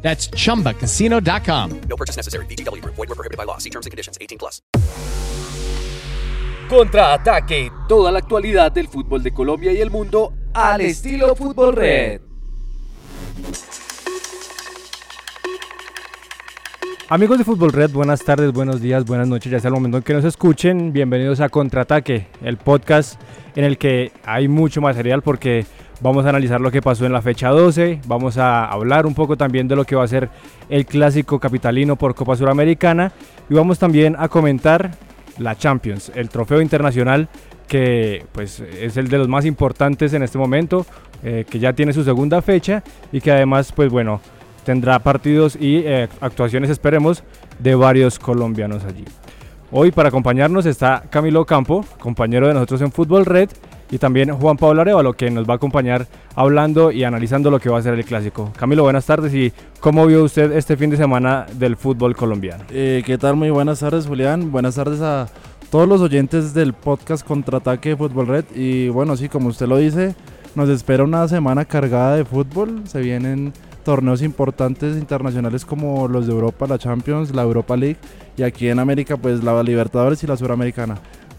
That's 0.00 0.30
chumbacasino.com. 0.30 1.80
No 1.88 1.96
purchase 1.96 2.16
necessary. 2.16 2.46
BGW. 2.46 2.82
Void 2.84 2.96
were 2.96 3.14
prohibited 3.14 3.36
by 3.36 3.44
law. 3.44 3.58
See 3.58 3.70
terms 3.70 3.86
and 3.86 3.90
conditions. 3.90 4.16
18 4.20 4.38
plus. 4.38 4.62
Contraataque. 6.68 7.70
Toda 7.88 8.12
la 8.12 8.18
actualidad 8.18 8.72
del 8.72 8.88
fútbol 8.88 9.22
de 9.22 9.32
Colombia 9.32 9.72
y 9.72 9.80
el 9.80 9.90
mundo 9.90 10.34
al 10.54 10.82
estilo 10.82 11.34
Fútbol 11.34 11.74
Red. 11.74 12.20
Amigos 17.10 17.38
de 17.38 17.44
Fútbol 17.44 17.72
Red, 17.72 17.90
buenas 17.92 18.22
tardes, 18.22 18.52
buenos 18.52 18.82
días, 18.82 19.06
buenas 19.06 19.26
noches, 19.26 19.50
ya 19.50 19.58
sea 19.60 19.68
el 19.68 19.74
momento 19.74 19.96
en 19.96 20.02
que 20.02 20.12
nos 20.12 20.26
escuchen. 20.26 20.92
Bienvenidos 20.92 21.40
a 21.40 21.48
Contraataque, 21.48 22.26
el 22.42 22.58
podcast 22.58 23.18
en 23.56 23.64
el 23.64 23.78
que 23.78 24.12
hay 24.26 24.46
mucho 24.46 24.82
material 24.82 25.22
porque 25.22 25.64
vamos 26.00 26.24
a 26.26 26.30
analizar 26.30 26.60
lo 26.60 26.70
que 26.70 26.82
pasó 26.82 27.06
en 27.06 27.12
la 27.12 27.22
fecha 27.22 27.48
12, 27.48 28.00
vamos 28.06 28.38
a 28.38 28.64
hablar 28.64 29.06
un 29.06 29.14
poco 29.14 29.36
también 29.36 29.68
de 29.68 29.76
lo 29.76 29.84
que 29.84 29.96
va 29.96 30.04
a 30.04 30.08
ser 30.08 30.28
el 30.68 30.86
clásico 30.86 31.38
capitalino 31.38 31.96
por 31.96 32.14
Copa 32.14 32.36
Suramericana 32.36 33.12
y 33.48 33.54
vamos 33.54 33.78
también 33.78 34.16
a 34.18 34.28
comentar 34.28 34.92
la 35.38 35.56
Champions, 35.56 36.12
el 36.14 36.28
trofeo 36.28 36.60
internacional 36.60 37.28
que 37.66 38.24
pues 38.32 38.60
es 38.60 38.96
el 38.96 39.08
de 39.08 39.18
los 39.18 39.28
más 39.28 39.44
importantes 39.44 40.14
en 40.14 40.22
este 40.22 40.38
momento, 40.38 40.86
eh, 41.22 41.44
que 41.48 41.58
ya 41.58 41.74
tiene 41.74 41.92
su 41.92 42.02
segunda 42.02 42.40
fecha 42.42 42.82
y 43.12 43.20
que 43.20 43.30
además 43.30 43.72
pues 43.72 43.90
bueno 43.90 44.20
tendrá 44.64 44.98
partidos 44.98 45.56
y 45.56 45.78
eh, 45.78 46.08
actuaciones, 46.20 46.70
esperemos, 46.70 47.22
de 47.58 47.74
varios 47.74 48.18
colombianos 48.18 48.84
allí. 48.84 49.04
Hoy 49.70 49.92
para 49.92 50.08
acompañarnos 50.08 50.66
está 50.66 51.04
Camilo 51.10 51.44
Campo, 51.44 51.84
compañero 51.98 52.48
de 52.48 52.54
nosotros 52.54 52.80
en 52.80 52.92
Fútbol 52.92 53.26
Red, 53.26 53.50
y 53.90 53.98
también 53.98 54.30
Juan 54.34 54.56
Pablo 54.56 54.82
Arevalo, 54.82 55.12
que 55.14 55.30
nos 55.30 55.48
va 55.48 55.54
a 55.54 55.56
acompañar 55.56 56.06
hablando 56.34 56.92
y 56.92 57.04
analizando 57.04 57.50
lo 57.50 57.60
que 57.60 57.70
va 57.70 57.78
a 57.78 57.82
ser 57.82 57.94
el 57.94 58.04
clásico. 58.04 58.52
Camilo, 58.56 58.82
buenas 58.82 59.06
tardes 59.06 59.34
y 59.34 59.52
¿cómo 59.80 60.06
vio 60.06 60.24
usted 60.24 60.52
este 60.52 60.76
fin 60.76 60.90
de 60.90 60.96
semana 60.96 61.46
del 61.54 61.76
fútbol 61.76 62.14
colombiano? 62.16 62.64
Eh, 62.70 63.02
¿Qué 63.04 63.18
tal? 63.18 63.36
Muy 63.36 63.50
buenas 63.50 63.80
tardes, 63.80 64.06
Julián. 64.06 64.50
Buenas 64.52 64.74
tardes 64.74 65.00
a 65.00 65.28
todos 65.70 65.88
los 65.88 66.00
oyentes 66.00 66.54
del 66.54 66.72
podcast 66.72 67.26
Contraataque 67.26 67.90
de 67.90 67.96
Fútbol 67.96 68.26
Red. 68.26 68.44
Y 68.54 68.88
bueno, 68.88 69.16
sí, 69.16 69.28
como 69.28 69.48
usted 69.48 69.66
lo 69.66 69.76
dice, 69.78 70.14
nos 70.54 70.68
espera 70.68 71.04
una 71.04 71.26
semana 71.28 71.64
cargada 71.64 72.16
de 72.16 72.24
fútbol. 72.24 72.82
Se 72.86 73.00
vienen 73.00 73.52
torneos 73.84 74.20
importantes 74.20 74.98
internacionales 74.98 75.64
como 75.64 76.08
los 76.08 76.26
de 76.26 76.32
Europa, 76.32 76.66
la 76.66 76.78
Champions, 76.78 77.34
la 77.34 77.42
Europa 77.42 77.74
League 77.74 77.96
y 78.36 78.42
aquí 78.42 78.68
en 78.68 78.78
América 78.78 79.16
pues 79.16 79.42
la 79.42 79.62
Libertadores 79.62 80.22
y 80.22 80.26
la 80.26 80.36
Suramericana. 80.36 80.98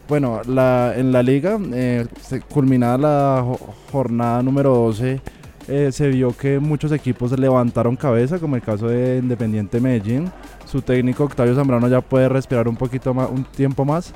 Bueno, 0.09 0.41
la, 0.47 0.93
en 0.97 1.11
la 1.11 1.21
liga, 1.21 1.59
eh, 1.71 2.07
culminada 2.51 2.97
la 2.97 3.45
jornada 3.91 4.41
número 4.41 4.73
12, 4.73 5.21
eh, 5.67 5.91
se 5.91 6.07
vio 6.07 6.35
que 6.35 6.57
muchos 6.57 6.91
equipos 6.91 7.37
levantaron 7.37 7.95
cabeza, 7.95 8.39
como 8.39 8.55
el 8.55 8.63
caso 8.63 8.87
de 8.87 9.19
Independiente 9.19 9.79
Medellín. 9.79 10.31
Su 10.65 10.81
técnico 10.81 11.25
Octavio 11.25 11.53
Zambrano 11.53 11.87
ya 11.87 12.01
puede 12.01 12.27
respirar 12.27 12.67
un 12.67 12.75
poquito 12.75 13.13
más, 13.13 13.29
un 13.29 13.43
tiempo 13.43 13.85
más. 13.85 14.11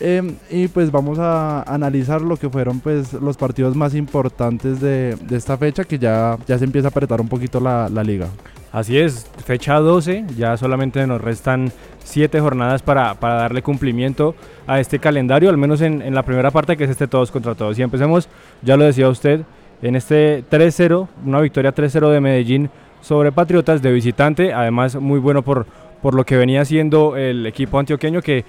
Eh, 0.00 0.34
y 0.50 0.66
pues 0.66 0.90
vamos 0.90 1.20
a 1.20 1.62
analizar 1.62 2.20
lo 2.20 2.36
que 2.36 2.50
fueron 2.50 2.80
pues 2.80 3.12
los 3.14 3.36
partidos 3.36 3.76
más 3.76 3.94
importantes 3.94 4.80
de, 4.80 5.16
esta 5.30 5.56
fecha 5.56 5.84
que 5.84 5.98
ya, 5.98 6.36
ya 6.46 6.58
se 6.58 6.64
empieza 6.64 6.88
a 6.88 6.90
apretar 6.90 7.20
un 7.20 7.28
poquito 7.28 7.60
la, 7.60 7.88
liga. 8.02 8.26
Así 8.72 8.98
es, 8.98 9.26
fecha 9.44 9.76
12, 9.76 10.26
ya 10.36 10.56
solamente 10.56 11.06
nos 11.06 11.20
restan 11.20 11.72
7 12.06 12.40
jornadas 12.40 12.82
para, 12.82 13.14
para, 13.14 13.34
darle 13.34 13.62
cumplimiento 13.62 14.34
a 14.66 14.80
este 14.80 14.98
calendario, 14.98 15.50
al 15.50 15.56
menos 15.56 15.80
en, 15.80 16.02
en, 16.02 16.14
la 16.14 16.22
primera 16.22 16.50
parte 16.50 16.76
que 16.76 16.84
es 16.84 16.90
este 16.90 17.06
todos 17.06 17.30
contra 17.30 17.54
todos. 17.54 17.78
Y 17.78 17.82
empecemos, 17.82 18.28
ya 18.62 18.76
lo 18.76 18.84
decía 18.84 19.08
usted, 19.08 19.42
en 19.82 19.96
este 19.96 20.44
3-0, 20.48 21.08
una 21.24 21.40
victoria 21.40 21.74
3-0 21.74 22.10
de 22.10 22.20
Medellín 22.20 22.70
sobre 23.00 23.32
Patriotas 23.32 23.82
de 23.82 23.92
visitante, 23.92 24.52
además 24.52 24.96
muy 24.96 25.18
bueno 25.18 25.42
por, 25.42 25.66
por 26.02 26.14
lo 26.14 26.24
que 26.24 26.36
venía 26.36 26.62
haciendo 26.62 27.16
el 27.16 27.46
equipo 27.46 27.78
antioqueño 27.78 28.22
que 28.22 28.44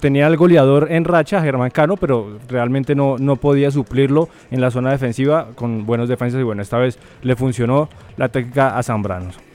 tenía 0.00 0.26
el 0.26 0.36
goleador 0.36 0.90
en 0.90 1.04
racha, 1.04 1.42
Germán 1.42 1.70
Cano, 1.70 1.96
pero 1.96 2.38
realmente 2.48 2.94
no, 2.94 3.18
no 3.18 3.36
podía 3.36 3.70
suplirlo 3.70 4.28
en 4.50 4.60
la 4.60 4.70
zona 4.70 4.90
defensiva 4.90 5.48
con 5.54 5.86
buenos 5.86 6.08
defensas 6.08 6.40
y 6.40 6.44
bueno, 6.44 6.62
esta 6.62 6.78
vez 6.78 6.98
le 7.22 7.36
funcionó 7.36 7.88
la 8.16 8.28
técnica 8.28 8.76
a 8.76 8.82
Zambrano. 8.82 9.47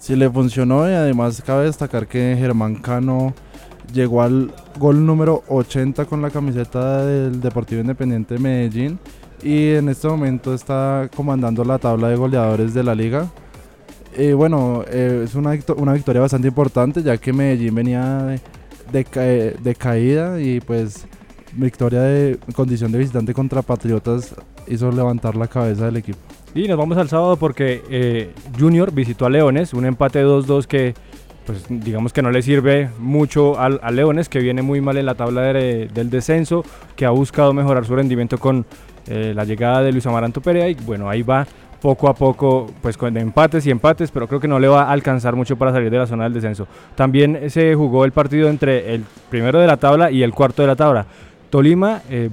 Sí, 0.00 0.16
le 0.16 0.28
funcionó 0.30 0.88
y 0.88 0.94
además 0.94 1.42
cabe 1.44 1.66
destacar 1.66 2.06
que 2.06 2.34
Germán 2.36 2.76
Cano 2.76 3.34
llegó 3.92 4.22
al 4.22 4.50
gol 4.78 5.04
número 5.04 5.44
80 5.46 6.06
con 6.06 6.22
la 6.22 6.30
camiseta 6.30 7.04
del 7.04 7.40
Deportivo 7.40 7.82
Independiente 7.82 8.34
de 8.34 8.40
Medellín 8.40 8.98
y 9.42 9.74
en 9.74 9.90
este 9.90 10.08
momento 10.08 10.54
está 10.54 11.10
comandando 11.14 11.62
la 11.64 11.78
tabla 11.78 12.08
de 12.08 12.16
goleadores 12.16 12.72
de 12.74 12.82
la 12.82 12.94
liga. 12.94 13.30
Y 14.16 14.32
bueno, 14.32 14.84
eh, 14.88 15.22
es 15.24 15.34
una, 15.34 15.56
una 15.76 15.92
victoria 15.92 16.22
bastante 16.22 16.48
importante 16.48 17.02
ya 17.02 17.18
que 17.18 17.32
Medellín 17.32 17.74
venía 17.74 18.22
de 18.24 18.40
de, 18.92 19.74
caída 19.78 20.40
y 20.40 20.60
pues 20.60 21.06
victoria 21.52 22.00
de 22.00 22.38
condición 22.54 22.90
de 22.92 22.98
visitante 22.98 23.34
contra 23.34 23.62
Patriotas 23.62 24.34
hizo 24.66 24.90
levantar 24.90 25.36
la 25.36 25.46
cabeza 25.46 25.86
del 25.86 25.96
equipo. 25.96 26.18
Y 26.54 26.66
nos 26.66 26.76
vamos 26.76 26.98
al 26.98 27.08
sábado 27.08 27.36
porque 27.36 27.82
eh, 27.90 28.32
Junior 28.58 28.92
visitó 28.92 29.26
a 29.26 29.30
Leones, 29.30 29.72
un 29.72 29.86
empate 29.86 30.24
2-2 30.24 30.66
que 30.66 30.94
pues 31.46 31.64
digamos 31.68 32.12
que 32.12 32.22
no 32.22 32.30
le 32.30 32.42
sirve 32.42 32.90
mucho 32.98 33.58
a 33.58 33.90
Leones 33.90 34.28
que 34.28 34.40
viene 34.40 34.62
muy 34.62 34.80
mal 34.80 34.96
en 34.98 35.06
la 35.06 35.14
tabla 35.14 35.42
de, 35.42 35.88
del 35.92 36.10
descenso, 36.10 36.64
que 36.96 37.06
ha 37.06 37.10
buscado 37.10 37.52
mejorar 37.52 37.84
su 37.86 37.96
rendimiento 37.96 38.38
con 38.38 38.66
eh, 39.08 39.32
la 39.34 39.44
llegada 39.44 39.82
de 39.82 39.90
Luis 39.92 40.06
Amaranto 40.06 40.40
Perea 40.40 40.68
y 40.68 40.74
bueno, 40.74 41.08
ahí 41.08 41.22
va 41.22 41.46
poco 41.80 42.08
a 42.08 42.14
poco, 42.14 42.70
pues 42.82 42.96
con 42.96 43.16
empates 43.16 43.66
y 43.66 43.70
empates, 43.70 44.10
pero 44.10 44.28
creo 44.28 44.38
que 44.38 44.48
no 44.48 44.58
le 44.58 44.68
va 44.68 44.82
a 44.82 44.92
alcanzar 44.92 45.34
mucho 45.34 45.56
para 45.56 45.72
salir 45.72 45.90
de 45.90 45.98
la 45.98 46.06
zona 46.06 46.24
del 46.24 46.34
descenso. 46.34 46.68
También 46.94 47.50
se 47.50 47.74
jugó 47.74 48.04
el 48.04 48.12
partido 48.12 48.48
entre 48.48 48.94
el 48.94 49.04
primero 49.30 49.58
de 49.58 49.66
la 49.66 49.78
tabla 49.78 50.10
y 50.10 50.22
el 50.22 50.32
cuarto 50.32 50.62
de 50.62 50.68
la 50.68 50.76
tabla. 50.76 51.06
Tolima, 51.50 52.02
eh, 52.08 52.30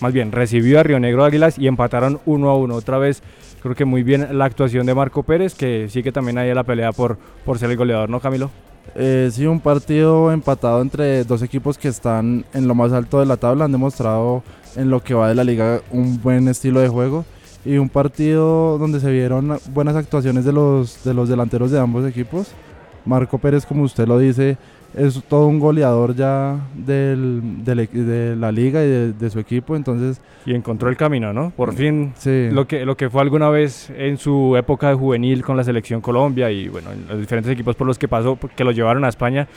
más 0.00 0.12
bien, 0.12 0.30
recibió 0.30 0.78
a 0.78 0.82
Río 0.82 1.00
Negro 1.00 1.24
Águilas 1.24 1.58
y 1.58 1.66
empataron 1.66 2.20
uno 2.26 2.50
a 2.50 2.56
uno. 2.56 2.74
Otra 2.74 2.98
vez, 2.98 3.22
creo 3.62 3.74
que 3.74 3.84
muy 3.84 4.02
bien 4.02 4.38
la 4.38 4.44
actuación 4.44 4.86
de 4.86 4.94
Marco 4.94 5.22
Pérez, 5.22 5.54
que 5.54 5.88
sí 5.88 6.02
que 6.02 6.12
también 6.12 6.38
hay 6.38 6.52
la 6.54 6.64
pelea 6.64 6.92
por, 6.92 7.18
por 7.44 7.58
ser 7.58 7.70
el 7.70 7.76
goleador, 7.76 8.10
¿no, 8.10 8.20
Camilo? 8.20 8.50
Eh, 8.94 9.30
sí, 9.32 9.46
un 9.46 9.60
partido 9.60 10.30
empatado 10.30 10.82
entre 10.82 11.24
dos 11.24 11.42
equipos 11.42 11.78
que 11.78 11.88
están 11.88 12.44
en 12.52 12.68
lo 12.68 12.74
más 12.74 12.92
alto 12.92 13.18
de 13.18 13.26
la 13.26 13.38
tabla, 13.38 13.64
han 13.64 13.72
demostrado 13.72 14.42
en 14.76 14.90
lo 14.90 15.02
que 15.02 15.14
va 15.14 15.28
de 15.28 15.34
la 15.34 15.42
liga 15.42 15.80
un 15.90 16.20
buen 16.20 16.46
estilo 16.48 16.80
de 16.80 16.88
juego 16.88 17.24
y 17.64 17.78
un 17.78 17.88
partido 17.88 18.76
donde 18.78 19.00
se 19.00 19.10
vieron 19.10 19.58
buenas 19.72 19.96
actuaciones 19.96 20.44
de 20.44 20.52
los, 20.52 21.02
de 21.02 21.14
los 21.14 21.28
delanteros 21.28 21.70
de 21.70 21.80
ambos 21.80 22.06
equipos. 22.06 22.48
Marco 23.06 23.38
Pérez, 23.38 23.66
como 23.66 23.82
usted 23.84 24.06
lo 24.06 24.18
dice, 24.18 24.58
es 24.96 25.22
todo 25.24 25.46
un 25.46 25.58
goleador 25.58 26.14
ya 26.14 26.58
del, 26.74 27.64
del, 27.64 27.88
de 27.92 28.36
la 28.36 28.52
liga 28.52 28.82
y 28.82 28.88
de, 28.88 29.12
de, 29.12 29.30
su 29.30 29.38
equipo, 29.38 29.76
entonces... 29.76 30.20
Y 30.46 30.54
encontró 30.54 30.88
el 30.88 30.96
camino, 30.96 31.32
¿no? 31.32 31.50
Por 31.50 31.74
fin, 31.74 32.12
sí. 32.16 32.48
lo, 32.50 32.66
que, 32.66 32.84
lo 32.84 32.96
que 32.96 33.10
fue 33.10 33.22
alguna 33.22 33.48
vez 33.48 33.90
en 33.90 34.18
su 34.18 34.56
época 34.56 34.88
de 34.88 34.94
juvenil 34.94 35.42
con 35.42 35.56
la 35.56 35.64
selección 35.64 36.00
Colombia 36.00 36.50
y, 36.50 36.68
bueno, 36.68 36.92
en 36.92 37.08
los 37.08 37.18
diferentes 37.18 37.50
equipos 37.50 37.74
por 37.76 37.86
los 37.86 37.98
que 37.98 38.08
pasó, 38.08 38.38
que 38.54 38.64
lo 38.64 38.72
llevaron 38.72 39.04
a 39.04 39.08
España, 39.08 39.48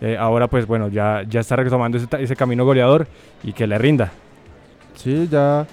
eh, 0.00 0.16
ahora 0.18 0.48
pues, 0.48 0.66
bueno, 0.66 0.88
ya, 0.88 1.22
ya 1.28 1.40
está 1.40 1.56
retomando 1.56 1.98
ese, 1.98 2.06
ese 2.18 2.36
camino 2.36 2.64
goleador 2.64 3.06
y 3.42 3.52
que 3.52 3.66
le 3.66 3.78
rinda. 3.78 4.12
Sí, 4.94 5.28
ya 5.30 5.66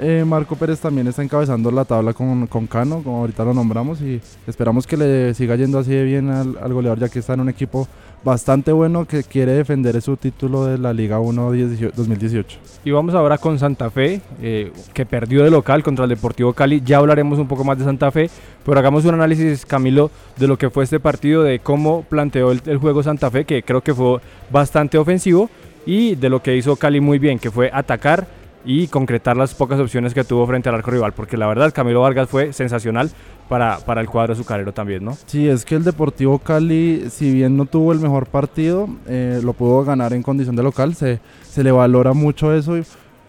eh, 0.00 0.24
Marco 0.26 0.56
Pérez 0.56 0.80
también 0.80 1.06
está 1.06 1.22
encabezando 1.22 1.70
la 1.70 1.84
tabla 1.84 2.12
con, 2.12 2.46
con, 2.46 2.66
Cano, 2.66 3.02
como 3.02 3.18
ahorita 3.18 3.44
lo 3.44 3.54
nombramos, 3.54 4.00
y 4.00 4.20
esperamos 4.46 4.86
que 4.86 4.96
le 4.96 5.34
siga 5.34 5.56
yendo 5.56 5.78
así 5.78 5.90
de 5.90 6.04
bien 6.04 6.30
al, 6.30 6.72
goleador, 6.72 6.98
ya 6.98 7.08
que 7.08 7.18
está 7.18 7.34
en 7.34 7.40
un 7.40 7.48
equipo 7.48 7.86
bastante 8.24 8.72
bueno 8.72 9.06
que 9.06 9.22
quiere 9.22 9.52
defender 9.52 10.00
su 10.00 10.16
título 10.16 10.64
de 10.64 10.78
la 10.78 10.92
Liga 10.92 11.20
1 11.20 11.52
2018. 11.94 12.58
Y 12.84 12.90
vamos 12.90 13.14
ahora 13.14 13.38
con 13.38 13.58
Santa 13.58 13.90
Fe, 13.90 14.20
eh, 14.40 14.72
que 14.92 15.04
perdió 15.04 15.44
de 15.44 15.50
local 15.50 15.82
contra 15.82 16.04
el 16.04 16.10
Deportivo 16.10 16.52
Cali. 16.52 16.82
Ya 16.84 16.98
hablaremos 16.98 17.38
un 17.38 17.46
poco 17.46 17.64
más 17.64 17.78
de 17.78 17.84
Santa 17.84 18.10
Fe, 18.10 18.30
pero 18.64 18.78
hagamos 18.78 19.04
un 19.04 19.14
análisis, 19.14 19.66
Camilo, 19.66 20.10
de 20.36 20.48
lo 20.48 20.56
que 20.56 20.70
fue 20.70 20.84
este 20.84 21.00
partido, 21.00 21.42
de 21.42 21.58
cómo 21.58 22.02
planteó 22.02 22.52
el 22.52 22.78
juego 22.78 23.02
Santa 23.02 23.30
Fe, 23.30 23.44
que 23.44 23.62
creo 23.62 23.82
que 23.82 23.94
fue 23.94 24.20
bastante 24.50 24.98
ofensivo, 24.98 25.50
y 25.86 26.14
de 26.14 26.28
lo 26.28 26.42
que 26.42 26.56
hizo 26.56 26.76
Cali 26.76 27.00
muy 27.00 27.18
bien, 27.18 27.38
que 27.38 27.50
fue 27.50 27.70
atacar 27.72 28.26
y 28.64 28.88
concretar 28.88 29.36
las 29.36 29.54
pocas 29.54 29.78
opciones 29.78 30.14
que 30.14 30.24
tuvo 30.24 30.46
frente 30.46 30.68
al 30.68 30.76
arco 30.76 30.90
rival, 30.90 31.12
porque 31.12 31.36
la 31.36 31.46
verdad 31.46 31.72
Camilo 31.72 32.00
Vargas 32.00 32.28
fue 32.28 32.52
sensacional 32.52 33.10
para, 33.48 33.78
para 33.78 34.00
el 34.00 34.08
cuadro 34.08 34.32
azucarero 34.32 34.72
también, 34.72 35.04
¿no? 35.04 35.16
Sí, 35.26 35.48
es 35.48 35.64
que 35.64 35.74
el 35.74 35.84
Deportivo 35.84 36.38
Cali, 36.38 37.10
si 37.10 37.30
bien 37.32 37.56
no 37.56 37.66
tuvo 37.66 37.92
el 37.92 38.00
mejor 38.00 38.26
partido, 38.26 38.88
eh, 39.06 39.40
lo 39.42 39.52
pudo 39.52 39.84
ganar 39.84 40.12
en 40.12 40.22
condición 40.22 40.56
de 40.56 40.62
local, 40.62 40.94
se, 40.94 41.20
se 41.42 41.62
le 41.62 41.72
valora 41.72 42.12
mucho 42.12 42.54
eso. 42.54 42.76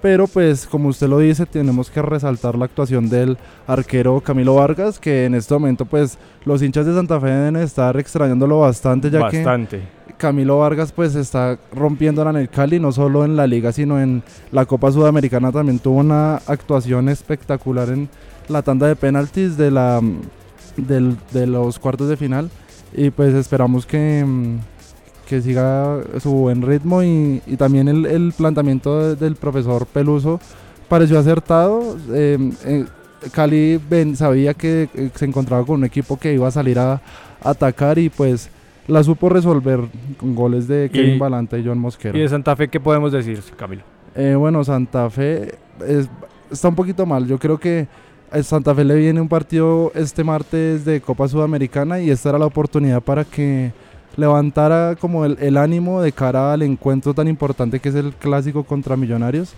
Pero 0.06 0.28
pues 0.28 0.68
como 0.68 0.90
usted 0.90 1.08
lo 1.08 1.18
dice, 1.18 1.48
tenemos 1.48 1.90
que 1.90 2.00
resaltar 2.00 2.56
la 2.60 2.66
actuación 2.66 3.10
del 3.10 3.40
arquero 3.66 4.22
Camilo 4.22 4.54
Vargas, 4.54 5.00
que 5.00 5.26
en 5.26 5.34
este 5.34 5.52
momento 5.56 5.86
pues 5.86 6.20
los 6.46 6.62
hinchas 6.62 6.86
de 6.86 6.94
Santa 6.94 7.20
Fe 7.20 7.26
deben 7.26 7.56
estar 7.56 7.98
extrañándolo 7.98 8.60
bastante, 8.60 9.10
ya 9.10 9.22
Bastante. 9.22 9.80
que 10.06 10.14
Camilo 10.14 10.60
Vargas 10.60 10.92
pues 10.92 11.16
está 11.16 11.58
rompiéndola 11.74 12.30
en 12.30 12.36
el 12.36 12.50
Cali, 12.50 12.80
no 12.80 12.92
solo 12.92 13.26
en 13.26 13.36
la 13.36 13.48
liga, 13.48 13.72
sino 13.72 14.00
en 14.00 14.22
la 14.52 14.68
Copa 14.68 14.92
Sudamericana 14.92 15.52
también 15.52 15.80
tuvo 15.80 16.02
una 16.02 16.36
actuación 16.36 17.10
espectacular 17.10 17.90
en 17.90 18.08
la 18.48 18.62
tanda 18.62 18.86
de 18.86 18.96
penaltis 18.96 19.58
de, 19.58 19.72
la, 19.72 20.02
del- 20.78 21.18
de 21.32 21.48
los 21.48 21.80
cuartos 21.80 22.10
de 22.10 22.16
final. 22.16 22.52
Y 22.94 23.10
pues 23.10 23.34
esperamos 23.34 23.88
que, 23.88 24.24
mm, 24.24 24.60
que 25.28 25.42
siga 25.42 26.00
su 26.20 26.32
buen 26.32 26.62
ritmo 26.62 27.04
y, 27.04 27.42
y 27.48 27.58
también 27.58 27.88
el, 27.88 28.06
el 28.06 28.34
planteamiento 28.38 29.00
de- 29.00 29.16
del 29.16 29.36
profesor 29.36 29.86
Peluso 29.86 30.40
pareció 30.88 31.20
acertado. 31.20 31.98
Eh, 32.14 32.52
eh, 32.66 32.86
Cali 33.32 33.80
ven- 33.90 34.16
sabía 34.16 34.54
que 34.54 34.88
eh, 34.94 35.10
se 35.16 35.26
encontraba 35.26 35.66
con 35.66 35.80
un 35.80 35.86
equipo 35.86 36.18
que 36.18 36.34
iba 36.34 36.48
a 36.48 36.52
salir 36.52 36.78
a 36.80 37.02
atacar 37.44 37.98
y 38.00 38.10
pues 38.10 38.50
la 38.88 39.04
supo 39.04 39.30
resolver 39.30 39.80
con 40.20 40.36
goles 40.36 40.68
de 40.68 40.90
Kevin 40.94 41.16
Y- 41.16 41.20
Balanta 41.20 41.58
y 41.58 41.66
John 41.66 41.80
Mosquera. 41.80 42.18
¿Y 42.18 42.22
de 42.22 42.30
Santa 42.30 42.56
Fe 42.56 42.68
qué 42.68 42.80
podemos 42.80 43.12
decir, 43.12 43.42
Camilo? 43.58 43.82
Eh, 44.16 44.36
bueno, 44.36 44.64
Santa 44.64 45.10
Fe 45.10 45.56
es- 45.88 46.08
está 46.52 46.68
un 46.70 46.76
poquito 46.76 47.06
mal. 47.06 47.26
Yo 47.28 47.40
creo 47.40 47.58
que 47.60 47.88
a 48.32 48.44
Santa 48.44 48.76
Fe 48.76 48.84
le 48.84 48.96
viene 48.96 49.20
un 49.22 49.28
partido 49.28 49.92
este 49.96 50.24
martes 50.24 50.86
de 50.86 51.02
Copa 51.02 51.28
Sudamericana 51.28 52.00
y 52.00 52.12
esta 52.12 52.30
era 52.30 52.38
la 52.40 52.46
oportunidad 52.46 53.02
para 53.02 53.24
que 53.24 53.72
levantara 54.16 54.96
como 55.00 55.26
el, 55.26 55.38
el 55.40 55.58
ánimo 55.58 56.02
de 56.02 56.12
cara 56.12 56.54
al 56.54 56.62
encuentro 56.62 57.14
tan 57.14 57.28
importante 57.28 57.80
que 57.80 57.90
es 57.90 57.96
el 57.96 58.14
clásico 58.14 58.64
contra 58.64 58.98
Millonarios. 58.98 59.54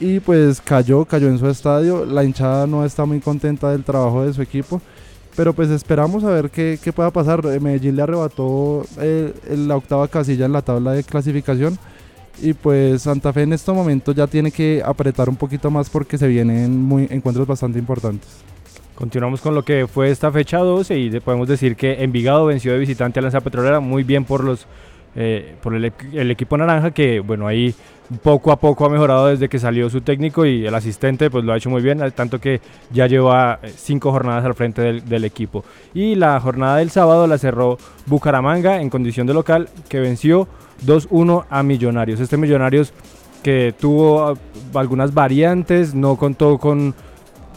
Y 0.00 0.20
pues 0.20 0.60
cayó, 0.60 1.04
cayó 1.04 1.28
en 1.28 1.38
su 1.38 1.48
estadio. 1.48 2.04
La 2.04 2.24
hinchada 2.24 2.66
no 2.66 2.84
está 2.84 3.04
muy 3.04 3.20
contenta 3.20 3.70
del 3.70 3.84
trabajo 3.84 4.24
de 4.24 4.32
su 4.32 4.42
equipo. 4.42 4.80
Pero 5.36 5.52
pues 5.52 5.70
esperamos 5.70 6.24
a 6.24 6.30
ver 6.30 6.50
qué, 6.50 6.78
qué 6.82 6.92
pueda 6.92 7.10
pasar. 7.10 7.44
Eh, 7.46 7.60
Medellín 7.60 7.96
le 7.96 8.02
arrebató 8.02 8.84
eh, 8.98 9.32
la 9.50 9.76
octava 9.76 10.08
casilla 10.08 10.46
en 10.46 10.52
la 10.52 10.62
tabla 10.62 10.92
de 10.92 11.04
clasificación. 11.04 11.78
Y 12.40 12.52
pues 12.52 13.02
Santa 13.02 13.32
Fe 13.32 13.42
en 13.42 13.52
este 13.52 13.72
momento 13.72 14.12
ya 14.12 14.26
tiene 14.28 14.52
que 14.52 14.82
apretar 14.84 15.28
un 15.28 15.36
poquito 15.36 15.70
más 15.70 15.90
porque 15.90 16.18
se 16.18 16.28
vienen 16.28 16.80
muy 16.80 17.08
encuentros 17.10 17.46
bastante 17.46 17.78
importantes. 17.78 18.28
Continuamos 18.98 19.40
con 19.40 19.54
lo 19.54 19.62
que 19.64 19.86
fue 19.86 20.10
esta 20.10 20.32
fecha 20.32 20.58
12 20.58 20.98
y 20.98 21.08
de- 21.08 21.20
podemos 21.20 21.46
decir 21.46 21.76
que 21.76 22.02
Envigado 22.02 22.46
venció 22.46 22.72
de 22.72 22.78
visitante 22.80 23.20
a 23.20 23.22
Lanza 23.22 23.40
Petrolera 23.40 23.78
muy 23.78 24.02
bien 24.02 24.24
por 24.24 24.42
los 24.42 24.66
eh, 25.14 25.54
por 25.62 25.74
el, 25.76 25.84
equ- 25.84 26.12
el 26.14 26.32
equipo 26.32 26.56
naranja 26.58 26.90
que 26.90 27.20
bueno 27.20 27.46
ahí 27.46 27.72
poco 28.24 28.50
a 28.50 28.56
poco 28.58 28.84
ha 28.86 28.88
mejorado 28.90 29.28
desde 29.28 29.48
que 29.48 29.60
salió 29.60 29.88
su 29.88 30.00
técnico 30.00 30.44
y 30.44 30.66
el 30.66 30.74
asistente 30.74 31.30
pues 31.30 31.44
lo 31.44 31.52
ha 31.52 31.56
hecho 31.56 31.70
muy 31.70 31.80
bien 31.80 32.00
tanto 32.12 32.40
que 32.40 32.60
ya 32.90 33.06
lleva 33.06 33.60
eh, 33.62 33.72
cinco 33.76 34.10
jornadas 34.10 34.44
al 34.44 34.54
frente 34.54 34.82
del, 34.82 35.08
del 35.08 35.24
equipo. 35.24 35.64
Y 35.94 36.16
la 36.16 36.40
jornada 36.40 36.78
del 36.78 36.90
sábado 36.90 37.26
la 37.28 37.38
cerró 37.38 37.78
Bucaramanga 38.06 38.80
en 38.80 38.90
condición 38.90 39.28
de 39.28 39.34
local 39.34 39.68
que 39.88 40.00
venció 40.00 40.48
2-1 40.84 41.44
a 41.50 41.62
Millonarios. 41.62 42.18
Este 42.18 42.36
Millonarios 42.36 42.92
que 43.44 43.72
tuvo 43.78 44.24
ah, 44.26 44.34
algunas 44.74 45.14
variantes 45.14 45.94
no 45.94 46.16
contó 46.16 46.58
con 46.58 46.94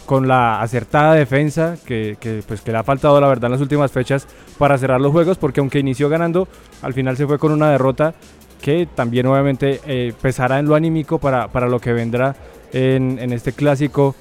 con 0.05 0.27
la 0.27 0.61
acertada 0.61 1.13
defensa 1.13 1.75
que, 1.85 2.17
que, 2.19 2.43
pues, 2.47 2.61
que 2.61 2.71
le 2.71 2.77
ha 2.77 2.83
faltado 2.83 3.19
la 3.21 3.27
verdad 3.27 3.45
en 3.45 3.51
las 3.53 3.61
últimas 3.61 3.91
fechas 3.91 4.27
para 4.57 4.77
cerrar 4.77 4.99
los 4.99 5.11
juegos 5.11 5.37
porque 5.37 5.59
aunque 5.59 5.79
inició 5.79 6.09
ganando 6.09 6.47
al 6.81 6.93
final 6.93 7.17
se 7.17 7.27
fue 7.27 7.39
con 7.39 7.51
una 7.51 7.71
derrota 7.71 8.13
que 8.61 8.87
también 8.93 9.25
obviamente 9.25 9.81
eh, 9.85 10.13
pesará 10.21 10.59
en 10.59 10.67
lo 10.67 10.75
anímico 10.75 11.19
para, 11.19 11.47
para 11.47 11.67
lo 11.67 11.79
que 11.79 11.93
vendrá 11.93 12.35
en, 12.71 13.19
en 13.19 13.33
este 13.33 13.53
clásico 13.53 14.15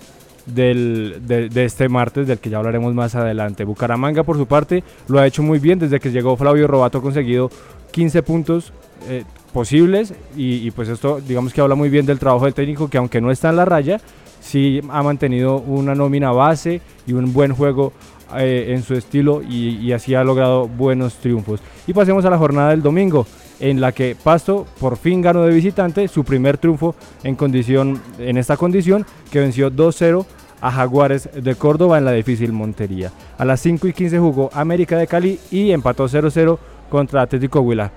del, 0.47 1.21
de, 1.27 1.49
de 1.49 1.65
este 1.65 1.89
martes 1.89 2.27
del 2.27 2.39
que 2.39 2.51
ya 2.51 2.59
hablaremos 2.59 2.95
más 2.95 3.15
adelante. 3.15 3.65
Bucaramanga 3.65 4.25
por 4.25 4.37
su 4.37 4.47
parte 4.47 4.83
lo 5.09 5.19
ha 5.19 5.27
hecho 5.27 5.43
muy 5.43 5.59
bien 5.59 5.79
desde 5.79 6.01
que 6.01 6.11
llegó 6.11 6.37
Flavio 6.37 6.67
Robato 6.67 6.99
ha 6.99 7.03
conseguido 7.03 7.51
15 7.93 8.23
puntos 8.23 8.73
eh, 9.09 9.25
posibles 9.53 10.15
y, 10.37 10.67
y 10.67 10.71
pues 10.71 10.89
esto 10.89 11.21
digamos 11.21 11.53
que 11.53 11.61
habla 11.61 11.75
muy 11.75 11.89
bien 11.89 12.07
del 12.07 12.19
trabajo 12.19 12.45
del 12.45 12.55
técnico 12.55 12.89
que 12.89 12.99
aunque 12.99 13.21
no 13.21 13.31
está 13.31 13.51
en 13.51 13.57
la 13.57 13.65
raya 13.65 14.01
sí 14.41 14.81
ha 14.89 15.03
mantenido 15.03 15.59
una 15.59 15.95
nómina 15.95 16.33
base 16.33 16.81
y 17.07 17.13
un 17.13 17.33
buen 17.33 17.55
juego 17.55 17.93
eh, 18.37 18.67
en 18.69 18.83
su 18.83 18.95
estilo 18.95 19.43
y, 19.43 19.93
así 19.93 20.15
ha 20.15 20.25
logrado 20.25 20.69
buenos 20.69 21.15
triunfos. 21.17 21.61
Y 21.87 21.93
pasemos 21.93 22.25
a 22.25 22.31
la 22.31 22.39
jornada 22.39 22.71
del 22.71 22.83
domingo, 22.83 23.27
en 23.59 23.81
la 23.81 23.93
que 23.93 24.17
Pasto 24.23 24.67
por 24.79 24.97
fin 24.97 25.21
ganó 25.21 25.43
de 25.43 25.53
visitante 25.53 26.07
su 26.09 26.25
primer 26.25 26.57
triunfo 26.57 26.95
en, 27.25 27.35
condición, 27.35 28.01
en 28.19 28.39
esta 28.39 28.57
condición, 28.57 29.05
que 29.31 29.41
venció 29.41 29.71
2-0 29.71 30.25
a 30.61 30.71
Jaguares 30.71 31.29
de 31.35 31.55
Córdoba 31.55 31.99
en 31.99 32.05
la 32.05 32.13
difícil 32.13 32.53
Montería. 32.53 33.11
A 33.37 33.45
las 33.45 33.61
5 33.61 33.89
y 33.89 33.93
15 33.93 34.19
jugó 34.19 34.51
América 34.53 34.97
de 34.97 35.07
Cali 35.07 35.39
y 35.51 35.73
empató 35.73 36.07
0-0 36.09 36.59
contra 36.89 37.23
Atlético 37.23 37.61
Huila. 37.61 37.91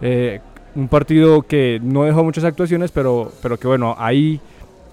Eh, 0.00 0.40
un 0.74 0.88
partido 0.88 1.42
que 1.42 1.80
no 1.82 2.04
dejó 2.04 2.22
muchas 2.22 2.44
actuaciones, 2.44 2.92
pero, 2.92 3.32
pero 3.42 3.58
que 3.58 3.66
bueno, 3.66 3.96
ahí 3.98 4.40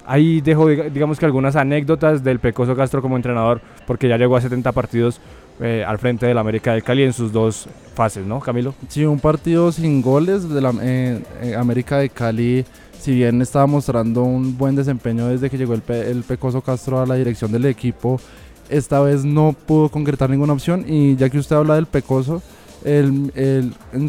Ahí 0.08 0.42
dejo, 0.42 0.70
diga- 0.70 0.90
digamos 0.90 1.20
que 1.20 1.26
algunas 1.26 1.56
anécdotas 1.56 2.24
del 2.24 2.40
Pecoso 2.40 2.76
Castro 2.76 3.02
como 3.02 3.18
entrenador, 3.18 3.62
porque 3.86 4.08
ya 4.08 4.18
llegó 4.18 4.38
a 4.38 4.42
70 4.42 4.72
partidos 4.72 5.20
eh, 5.60 5.84
al 5.86 5.98
frente 6.00 6.26
del 6.26 6.38
América 6.38 6.72
del 6.74 6.84
Cali 6.84 7.04
en 7.04 7.14
sus 7.14 7.32
dos 7.34 7.68
fases, 7.94 8.26
¿no, 8.26 8.40
Camilo? 8.40 8.74
Sí, 8.88 9.06
un 9.06 9.20
partido 9.20 9.72
sin 9.72 10.02
goles 10.02 10.48
de 10.50 10.62
la 10.62 10.74
eh, 10.82 11.22
eh, 11.42 11.56
América 11.56 11.98
de 11.98 12.10
Cali, 12.10 12.64
si 13.00 13.14
bien 13.16 13.42
estaba 13.42 13.68
mostrando 13.68 14.24
un 14.24 14.58
buen 14.58 14.76
desempeño 14.76 15.28
desde 15.28 15.50
que 15.50 15.58
llegó 15.58 15.74
el, 15.74 15.82
Pe- 15.82 16.10
el 16.10 16.24
Pecoso 16.24 16.62
Castro 16.62 17.00
a 17.02 17.06
la 17.06 17.16
dirección 17.16 17.52
del 17.52 17.66
equipo, 17.66 18.20
esta 18.70 19.00
vez 19.02 19.26
no 19.26 19.54
pudo 19.54 19.90
concretar 19.90 20.30
ninguna 20.30 20.54
opción 20.54 20.86
y 20.88 21.16
ya 21.16 21.30
que 21.30 21.38
usted 21.40 21.56
habla 21.56 21.76
del 21.76 21.86
Pecoso, 21.86 22.42
en, 22.86 23.32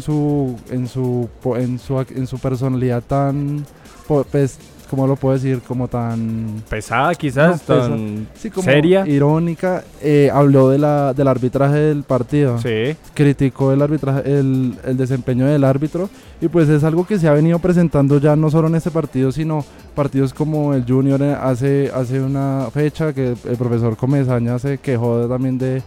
su, 0.01 0.55
en, 0.71 0.87
su, 0.87 1.27
en, 1.55 1.79
su, 1.79 2.05
en 2.15 2.27
su 2.27 2.39
personalidad 2.39 3.03
tan, 3.03 3.65
pues, 4.07 4.57
¿cómo 4.89 5.05
lo 5.07 5.15
puedo 5.15 5.35
decir? 5.35 5.61
Como 5.67 5.87
tan... 5.87 6.63
Pesada 6.69 7.13
quizás, 7.15 7.61
No, 7.69 7.75
tan 7.75 8.27
Sí, 8.35 8.49
como 8.49 8.65
seria. 8.65 9.07
irónica, 9.07 9.83
eh, 10.01 10.29
habló 10.33 10.69
de 10.69 10.77
la, 10.79 11.13
del 11.13 11.27
arbitraje 11.27 11.75
del 11.77 12.03
partido 12.03 12.57
Sí, 12.59 12.95
criticó 13.13 13.71
el 13.71 13.81
arbitraje, 13.81 14.21
el, 14.39 14.75
el 14.85 14.97
desempeño 14.97 15.45
del 15.45 15.63
árbitro 15.63 16.09
y 16.41 16.47
pues 16.47 16.69
es 16.69 16.83
algo 16.83 17.05
que 17.05 17.19
se 17.19 17.27
ha 17.27 17.33
venido 17.33 17.59
presentando 17.59 18.17
ya 18.19 18.35
no 18.35 18.49
solo 18.49 18.67
en 18.67 18.75
este 18.75 18.91
partido, 18.91 19.31
sino 19.31 19.63
partidos 19.95 20.33
como 20.33 20.73
el 20.73 20.85
Junior 20.87 21.21
eh, 21.21 21.35
hace, 21.39 21.91
hace 21.93 22.21
una 22.21 22.67
fecha 22.73 23.13
que 23.13 23.35
el 23.45 23.57
profesor 23.57 23.95
Comesaña 23.97 24.57
se 24.59 24.77
quejó 24.77 25.27
también 25.27 25.57
de, 25.57 25.81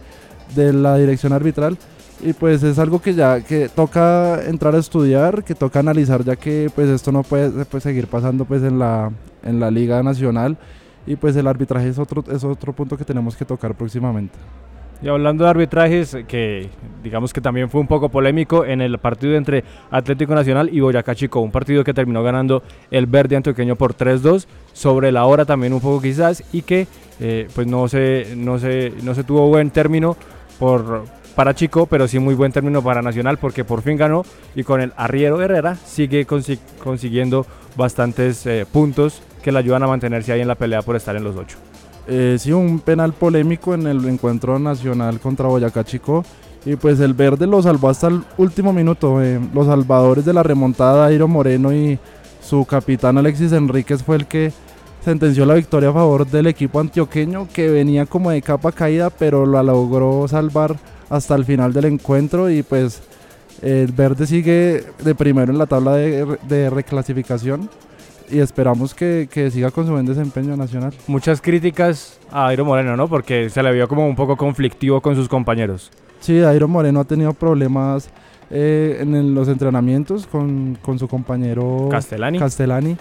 de 0.55 0.73
la 0.73 0.97
dirección 0.97 1.33
arbitral 1.33 1.77
y 2.25 2.33
pues 2.33 2.63
es 2.63 2.79
algo 2.79 3.01
que 3.01 3.13
ya 3.13 3.41
que 3.41 3.69
toca 3.69 4.41
entrar 4.45 4.75
a 4.75 4.79
estudiar, 4.79 5.43
que 5.43 5.55
toca 5.55 5.79
analizar 5.79 6.23
ya 6.23 6.35
que 6.35 6.71
pues 6.73 6.87
esto 6.87 7.11
no 7.11 7.23
puede, 7.23 7.51
se 7.51 7.65
puede 7.65 7.81
seguir 7.81 8.07
pasando 8.07 8.45
pues 8.45 8.63
en 8.63 8.79
la, 8.79 9.11
en 9.43 9.59
la 9.59 9.69
liga 9.69 10.01
nacional 10.01 10.57
y 11.05 11.17
pues 11.17 11.35
el 11.35 11.47
arbitraje 11.47 11.89
es 11.89 11.99
otro, 11.99 12.23
es 12.31 12.43
otro 12.43 12.71
punto 12.73 12.97
que 12.97 13.03
tenemos 13.03 13.35
que 13.35 13.43
tocar 13.43 13.75
próximamente. 13.75 14.37
Y 15.01 15.09
hablando 15.09 15.43
de 15.43 15.49
arbitrajes, 15.49 16.15
que 16.29 16.69
digamos 17.03 17.33
que 17.33 17.41
también 17.41 17.69
fue 17.69 17.81
un 17.81 17.87
poco 17.87 18.07
polémico 18.07 18.63
en 18.63 18.79
el 18.79 18.97
partido 18.99 19.35
entre 19.35 19.65
Atlético 19.91 20.33
Nacional 20.33 20.69
y 20.71 20.79
Boyacá 20.79 21.13
Chico, 21.13 21.41
un 21.41 21.51
partido 21.51 21.83
que 21.83 21.93
terminó 21.93 22.23
ganando 22.23 22.63
el 22.89 23.05
verde 23.05 23.35
antioqueño 23.35 23.75
por 23.75 23.97
3-2, 23.97 24.47
sobre 24.71 25.11
la 25.11 25.25
hora 25.25 25.43
también 25.43 25.73
un 25.73 25.81
poco 25.81 26.01
quizás, 26.01 26.41
y 26.53 26.61
que 26.61 26.87
eh, 27.19 27.49
pues 27.53 27.67
no 27.67 27.89
se, 27.89 28.33
no, 28.37 28.57
se, 28.59 28.93
no 29.03 29.13
se 29.13 29.25
tuvo 29.25 29.49
buen 29.49 29.71
término 29.71 30.15
por, 30.57 31.03
para 31.35 31.53
Chico, 31.55 31.85
pero 31.85 32.07
sí 32.07 32.19
muy 32.19 32.35
buen 32.35 32.51
término 32.51 32.81
para 32.81 33.01
Nacional, 33.01 33.37
porque 33.37 33.63
por 33.63 33.81
fin 33.81 33.97
ganó 33.97 34.23
y 34.55 34.63
con 34.63 34.81
el 34.81 34.93
Arriero 34.97 35.41
Herrera 35.41 35.75
sigue 35.75 36.27
consi- 36.27 36.59
consiguiendo 36.83 37.45
bastantes 37.75 38.45
eh, 38.45 38.65
puntos 38.71 39.21
que 39.41 39.51
le 39.51 39.59
ayudan 39.59 39.83
a 39.83 39.87
mantenerse 39.87 40.31
ahí 40.31 40.41
en 40.41 40.47
la 40.47 40.55
pelea 40.55 40.81
por 40.81 40.95
estar 40.95 41.15
en 41.15 41.23
los 41.23 41.35
ocho. 41.35 41.57
Eh, 42.07 42.37
sí, 42.39 42.51
un 42.51 42.79
penal 42.79 43.13
polémico 43.13 43.73
en 43.73 43.87
el 43.87 44.05
encuentro 44.07 44.59
nacional 44.59 45.19
contra 45.19 45.47
Boyacá 45.47 45.83
Chico. 45.83 46.23
Y 46.65 46.77
pues 46.77 47.01
el 47.01 47.13
verde 47.13 47.45
lo 47.45 47.61
salvó 47.61 47.89
hasta 47.89 48.07
el 48.07 48.23
último 48.37 48.71
minuto. 48.71 49.21
eh, 49.21 49.37
los 49.53 49.67
salvadores 49.67 50.23
de 50.23 50.31
la 50.31 50.43
remontada, 50.43 51.07
Airo 51.07 51.27
Moreno 51.27 51.73
y 51.73 51.99
su 52.41 52.63
capitán 52.63 53.17
Alexis 53.17 53.51
Enríquez 53.51 54.01
fue 54.01 54.15
el 54.15 54.27
que 54.27 54.53
sentenció 55.03 55.45
la 55.45 55.55
victoria 55.55 55.89
a 55.89 55.93
favor 55.93 56.25
del 56.25 56.47
equipo 56.47 56.79
antioqueño 56.79 57.49
que 57.51 57.69
venía 57.69 58.05
como 58.05 58.31
de 58.31 58.41
capa 58.41 58.71
caída, 58.71 59.09
pero 59.09 59.45
la 59.45 59.61
logró 59.61 60.25
salvar 60.29 60.77
hasta 61.09 61.35
el 61.35 61.45
final 61.45 61.73
del 61.73 61.85
encuentro. 61.85 62.49
Y 62.49 62.63
pues 62.63 63.01
el 63.61 63.91
verde 63.91 64.27
sigue 64.27 64.83
de 65.03 65.15
primero 65.15 65.51
en 65.51 65.57
la 65.57 65.65
tabla 65.67 65.93
de, 65.95 66.37
de 66.47 66.69
reclasificación. 66.69 67.69
y 68.29 68.39
esperamos 68.39 68.93
que, 68.93 69.27
que 69.31 69.51
siga 69.51 69.71
con 69.71 69.85
su 69.85 69.91
buen 69.91 70.05
desempeño 70.05 70.55
nacional. 70.57 70.93
Muchas 71.07 71.41
críticas 71.41 72.19
a 72.31 72.45
Dairo 72.45 72.65
Moreno, 72.65 72.95
¿no? 72.97 73.07
Porque 73.07 73.49
se 73.49 73.61
le 73.61 73.71
vio 73.73 73.87
como 73.87 74.07
un 74.07 74.15
poco 74.15 74.35
conflictivo 74.37 75.01
con 75.01 75.15
sus 75.15 75.27
compañeros. 75.27 75.91
Sí, 76.19 76.39
Dairo 76.39 76.67
Moreno 76.67 77.01
ha 77.01 77.03
tenido 77.05 77.33
problemas 77.33 78.09
eh, 78.49 78.97
en 79.01 79.35
los 79.35 79.47
entrenamientos 79.47 80.25
con, 80.25 80.77
con 80.81 80.97
su 80.99 81.07
compañero 81.07 81.89
Castellani. 81.91 82.39
Castellani. 82.39 82.97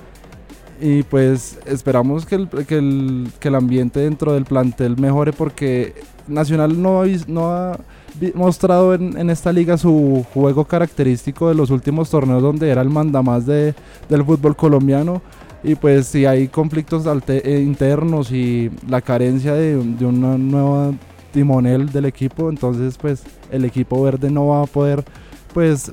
Y 0.80 1.04
pues 1.04 1.60
esperamos 1.64 2.26
que 2.26 2.34
el, 2.34 2.48
que, 2.66 2.76
el, 2.78 3.28
que 3.38 3.48
el 3.48 3.54
ambiente 3.54 4.00
dentro 4.00 4.32
del 4.32 4.44
plantel 4.44 4.96
mejore 4.98 5.32
porque 5.32 5.94
Nacional 6.28 6.80
no 6.80 7.02
no 7.26 7.52
ha 7.52 7.78
mostrado 8.34 8.94
en, 8.94 9.30
esta 9.30 9.52
liga 9.52 9.76
su 9.76 10.24
juego 10.34 10.64
característico 10.64 11.48
de 11.48 11.54
los 11.54 11.70
últimos 11.70 12.10
torneos 12.10 12.42
donde 12.42 12.68
era 12.68 12.82
el 12.82 12.90
mandamás 12.90 13.46
de, 13.46 13.74
del 14.08 14.24
fútbol 14.24 14.56
colombiano. 14.56 15.22
Y 15.64 15.76
pues 15.76 16.08
si 16.08 16.26
hay 16.26 16.48
conflictos 16.48 17.06
eh, 17.28 17.60
internos 17.64 18.32
y 18.32 18.70
la 18.88 19.00
carencia 19.00 19.54
de, 19.54 19.76
de 19.76 20.04
una 20.04 20.36
nueva 20.36 20.92
timonel 21.32 21.90
del 21.90 22.04
equipo, 22.06 22.50
entonces 22.50 22.98
pues 22.98 23.22
el 23.50 23.64
equipo 23.64 24.02
verde 24.02 24.30
no 24.30 24.48
va 24.48 24.62
a 24.62 24.66
poder 24.66 25.04
pues 25.52 25.92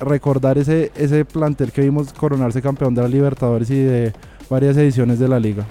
recordar 0.00 0.58
ese, 0.58 0.92
ese 0.94 1.24
plantel 1.24 1.72
que 1.72 1.80
vimos 1.82 2.12
coronarse 2.12 2.62
campeón 2.62 2.94
de 2.94 3.02
la 3.02 3.08
Libertadores 3.08 3.70
y 3.70 3.76
de 3.78 4.12
varias 4.50 4.76
ediciones 4.76 5.18
de 5.18 5.28
la 5.28 5.40
liga. 5.40 5.66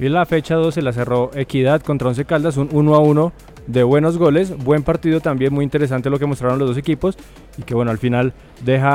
Y 0.00 0.08
la 0.08 0.24
fecha 0.24 0.54
2 0.54 0.72
se 0.72 0.80
la 0.80 0.94
cerró 0.94 1.30
Equidad 1.34 1.82
contra 1.82 2.08
Once 2.08 2.24
Caldas, 2.24 2.56
un 2.56 2.70
1 2.72 2.94
a 2.94 3.00
1 3.00 3.32
de 3.66 3.82
buenos 3.82 4.16
goles, 4.16 4.56
buen 4.56 4.82
partido 4.82 5.20
también, 5.20 5.52
muy 5.52 5.62
interesante 5.62 6.08
lo 6.08 6.18
que 6.18 6.24
mostraron 6.24 6.58
los 6.58 6.68
dos 6.68 6.78
equipos 6.78 7.18
y 7.58 7.62
que 7.62 7.74
bueno, 7.74 7.90
al 7.90 7.98
final 7.98 8.32
deja 8.64 8.88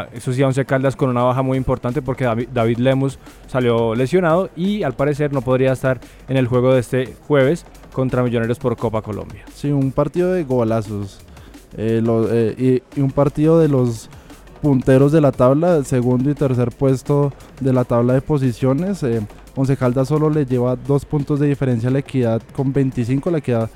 a, 0.00 0.08
eso 0.14 0.32
sí, 0.32 0.42
a 0.42 0.46
Once 0.46 0.64
Caldas 0.64 0.96
con 0.96 1.10
una 1.10 1.22
baja 1.22 1.42
muy 1.42 1.58
importante 1.58 2.00
porque 2.00 2.24
David, 2.24 2.78
Lemus 2.78 3.18
salió 3.46 3.94
lesionado 3.94 4.48
y 4.56 4.82
al 4.82 4.94
parecer 4.94 5.30
no 5.30 5.42
podría 5.42 5.72
estar 5.72 6.00
en 6.26 6.38
el 6.38 6.46
juego 6.46 6.72
de 6.72 6.80
este 6.80 7.14
jueves 7.28 7.66
contra 7.92 8.22
Millonarios 8.22 8.58
por 8.58 8.78
Copa 8.78 9.02
Colombia. 9.02 9.44
Sí, 9.54 9.70
un 9.70 9.92
partido 9.92 10.32
de 10.32 10.44
golazos 10.44 11.20
eh, 11.76 12.02
eh, 12.06 12.82
y, 12.94 12.98
y 12.98 13.02
un 13.02 13.10
partido 13.10 13.60
de 13.60 13.68
los 13.68 14.08
punteros 14.62 15.12
de 15.12 15.20
la 15.20 15.32
tabla, 15.32 15.84
segundo 15.84 16.30
y 16.30 16.34
tercer 16.34 16.70
puesto 16.70 17.32
de 17.60 17.74
la 17.74 17.84
tabla 17.84 18.14
de 18.14 18.22
posiciones. 18.22 19.02
Eh, 19.02 19.20
Once 19.56 19.76
solo 20.04 20.28
le 20.28 20.44
lleva 20.44 20.76
dos 20.76 21.04
puntos 21.06 21.40
de 21.40 21.48
diferencia 21.48 21.88
a 21.88 21.92
la 21.92 22.00
Equidad 22.00 22.42
con 22.54 22.72
25, 22.72 23.30
la 23.30 23.38
Equidad 23.38 23.70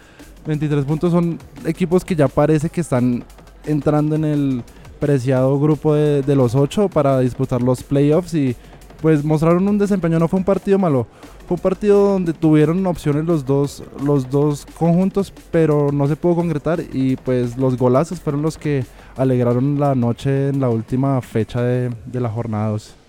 23 0.47 0.85
puntos. 0.85 1.11
Son 1.11 1.39
equipos 1.65 2.05
que 2.05 2.15
ya 2.15 2.29
parece 2.29 2.69
que 2.69 2.83
están 2.83 3.25
entrando 3.65 4.15
en 4.15 4.25
el 4.25 4.63
preciado 5.01 5.59
grupo 5.59 5.95
de, 5.95 6.23
de 6.23 6.37
los 6.37 6.55
ocho 6.55 6.89
para 6.89 7.19
disputar 7.21 7.63
los 7.63 7.83
playoffs 7.83 8.35
y 8.35 8.55
pues 9.01 9.25
mostraron 9.25 9.67
un 9.67 9.79
desempeño, 9.79 10.19
no 10.19 10.29
fue 10.29 10.39
un 10.39 10.45
partido 10.45 10.79
malo, 10.79 11.07
fue 11.49 11.55
un 11.55 11.61
partido 11.63 12.13
donde 12.13 12.35
tuvieron 12.35 12.87
opciones 12.87 13.25
los 13.25 13.47
dos, 13.47 13.83
los 14.05 14.31
dos 14.31 14.67
conjuntos, 14.79 15.33
pero 15.51 15.91
no 15.91 16.07
se 16.07 16.17
pudo 16.17 16.37
concretar 16.37 16.81
y 16.93 17.17
pues 17.17 17.57
los 17.57 17.79
golazos 17.79 18.21
fueron 18.21 18.43
los 18.43 18.59
que 18.59 18.85
alegraron 19.17 19.81
la 19.81 19.95
noche 19.95 20.49
en 20.49 20.61
la 20.61 20.69
última 20.69 21.21
fecha 21.23 21.63
de, 21.63 21.91
de 22.07 22.21
la 22.21 22.29
jornada 22.29 22.69
2. 22.69 23.00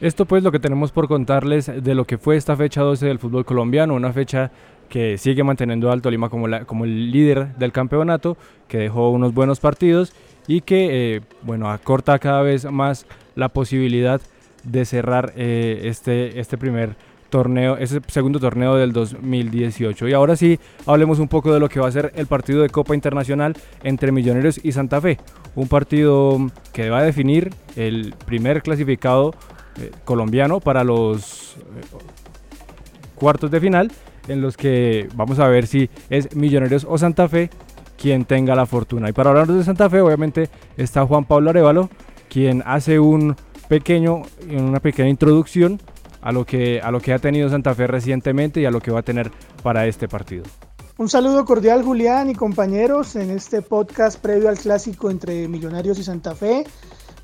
Esto 0.00 0.26
pues 0.26 0.42
lo 0.42 0.52
que 0.52 0.58
tenemos 0.60 0.92
por 0.92 1.08
contarles 1.08 1.70
de 1.82 1.94
lo 1.94 2.04
que 2.04 2.18
fue 2.18 2.36
esta 2.36 2.54
fecha 2.54 2.82
12 2.82 3.06
del 3.06 3.18
fútbol 3.18 3.44
colombiano, 3.46 3.94
una 3.94 4.12
fecha 4.12 4.50
que 4.90 5.16
sigue 5.18 5.42
manteniendo 5.42 5.90
al 5.90 6.02
Tolima 6.02 6.28
como, 6.28 6.46
la- 6.48 6.64
como 6.64 6.84
el 6.84 7.10
líder 7.10 7.54
del 7.56 7.72
campeonato, 7.72 8.36
que 8.68 8.78
dejó 8.78 9.10
unos 9.10 9.32
buenos 9.32 9.58
partidos 9.58 10.12
y 10.46 10.60
que 10.60 11.16
eh, 11.16 11.20
bueno 11.42 11.70
acorta 11.70 12.18
cada 12.18 12.42
vez 12.42 12.70
más 12.70 13.06
la 13.34 13.48
posibilidad 13.48 14.20
de 14.64 14.84
cerrar 14.84 15.32
eh, 15.36 15.80
este, 15.84 16.38
este 16.40 16.58
primer 16.58 16.94
torneo, 17.30 17.76
ese 17.78 18.00
segundo 18.06 18.38
torneo 18.38 18.76
del 18.76 18.92
2018. 18.92 20.08
Y 20.08 20.12
ahora 20.12 20.36
sí, 20.36 20.60
hablemos 20.86 21.18
un 21.18 21.26
poco 21.28 21.52
de 21.52 21.58
lo 21.58 21.68
que 21.68 21.80
va 21.80 21.88
a 21.88 21.92
ser 21.92 22.12
el 22.14 22.26
partido 22.26 22.62
de 22.62 22.68
Copa 22.68 22.94
Internacional 22.94 23.56
entre 23.82 24.12
Millonarios 24.12 24.60
y 24.62 24.72
Santa 24.72 25.00
Fe. 25.00 25.18
Un 25.56 25.68
partido 25.68 26.38
que 26.72 26.90
va 26.90 26.98
a 26.98 27.02
definir 27.02 27.52
el 27.74 28.14
primer 28.26 28.62
clasificado 28.62 29.34
colombiano 30.04 30.60
para 30.60 30.84
los 30.84 31.56
eh, 31.56 31.96
cuartos 33.14 33.50
de 33.50 33.60
final, 33.60 33.92
en 34.28 34.40
los 34.40 34.56
que 34.56 35.08
vamos 35.14 35.38
a 35.38 35.48
ver 35.48 35.66
si 35.66 35.88
es 36.10 36.34
Millonarios 36.34 36.86
o 36.88 36.98
Santa 36.98 37.28
Fe 37.28 37.50
quien 37.96 38.24
tenga 38.24 38.54
la 38.54 38.66
fortuna. 38.66 39.08
Y 39.08 39.12
para 39.12 39.30
hablar 39.30 39.46
de 39.46 39.64
Santa 39.64 39.88
Fe, 39.88 40.00
obviamente 40.00 40.50
está 40.76 41.06
Juan 41.06 41.24
Pablo 41.24 41.50
Arevalo, 41.50 41.88
quien 42.28 42.62
hace 42.66 43.00
un 43.00 43.36
pequeño, 43.68 44.22
una 44.50 44.80
pequeña 44.80 45.08
introducción 45.08 45.80
a 46.20 46.32
lo 46.32 46.44
que 46.44 46.80
a 46.80 46.90
lo 46.90 47.00
que 47.00 47.12
ha 47.12 47.18
tenido 47.18 47.48
Santa 47.48 47.74
Fe 47.74 47.86
recientemente 47.86 48.60
y 48.60 48.64
a 48.64 48.70
lo 48.70 48.80
que 48.80 48.90
va 48.90 49.00
a 49.00 49.02
tener 49.02 49.30
para 49.62 49.86
este 49.86 50.08
partido. 50.08 50.44
Un 50.98 51.08
saludo 51.08 51.44
cordial 51.44 51.82
Julián 51.82 52.30
y 52.30 52.34
compañeros 52.34 53.16
en 53.16 53.30
este 53.30 53.60
podcast 53.60 54.18
previo 54.18 54.48
al 54.48 54.58
clásico 54.58 55.10
entre 55.10 55.46
Millonarios 55.46 55.98
y 55.98 56.04
Santa 56.04 56.34
Fe. 56.34 56.64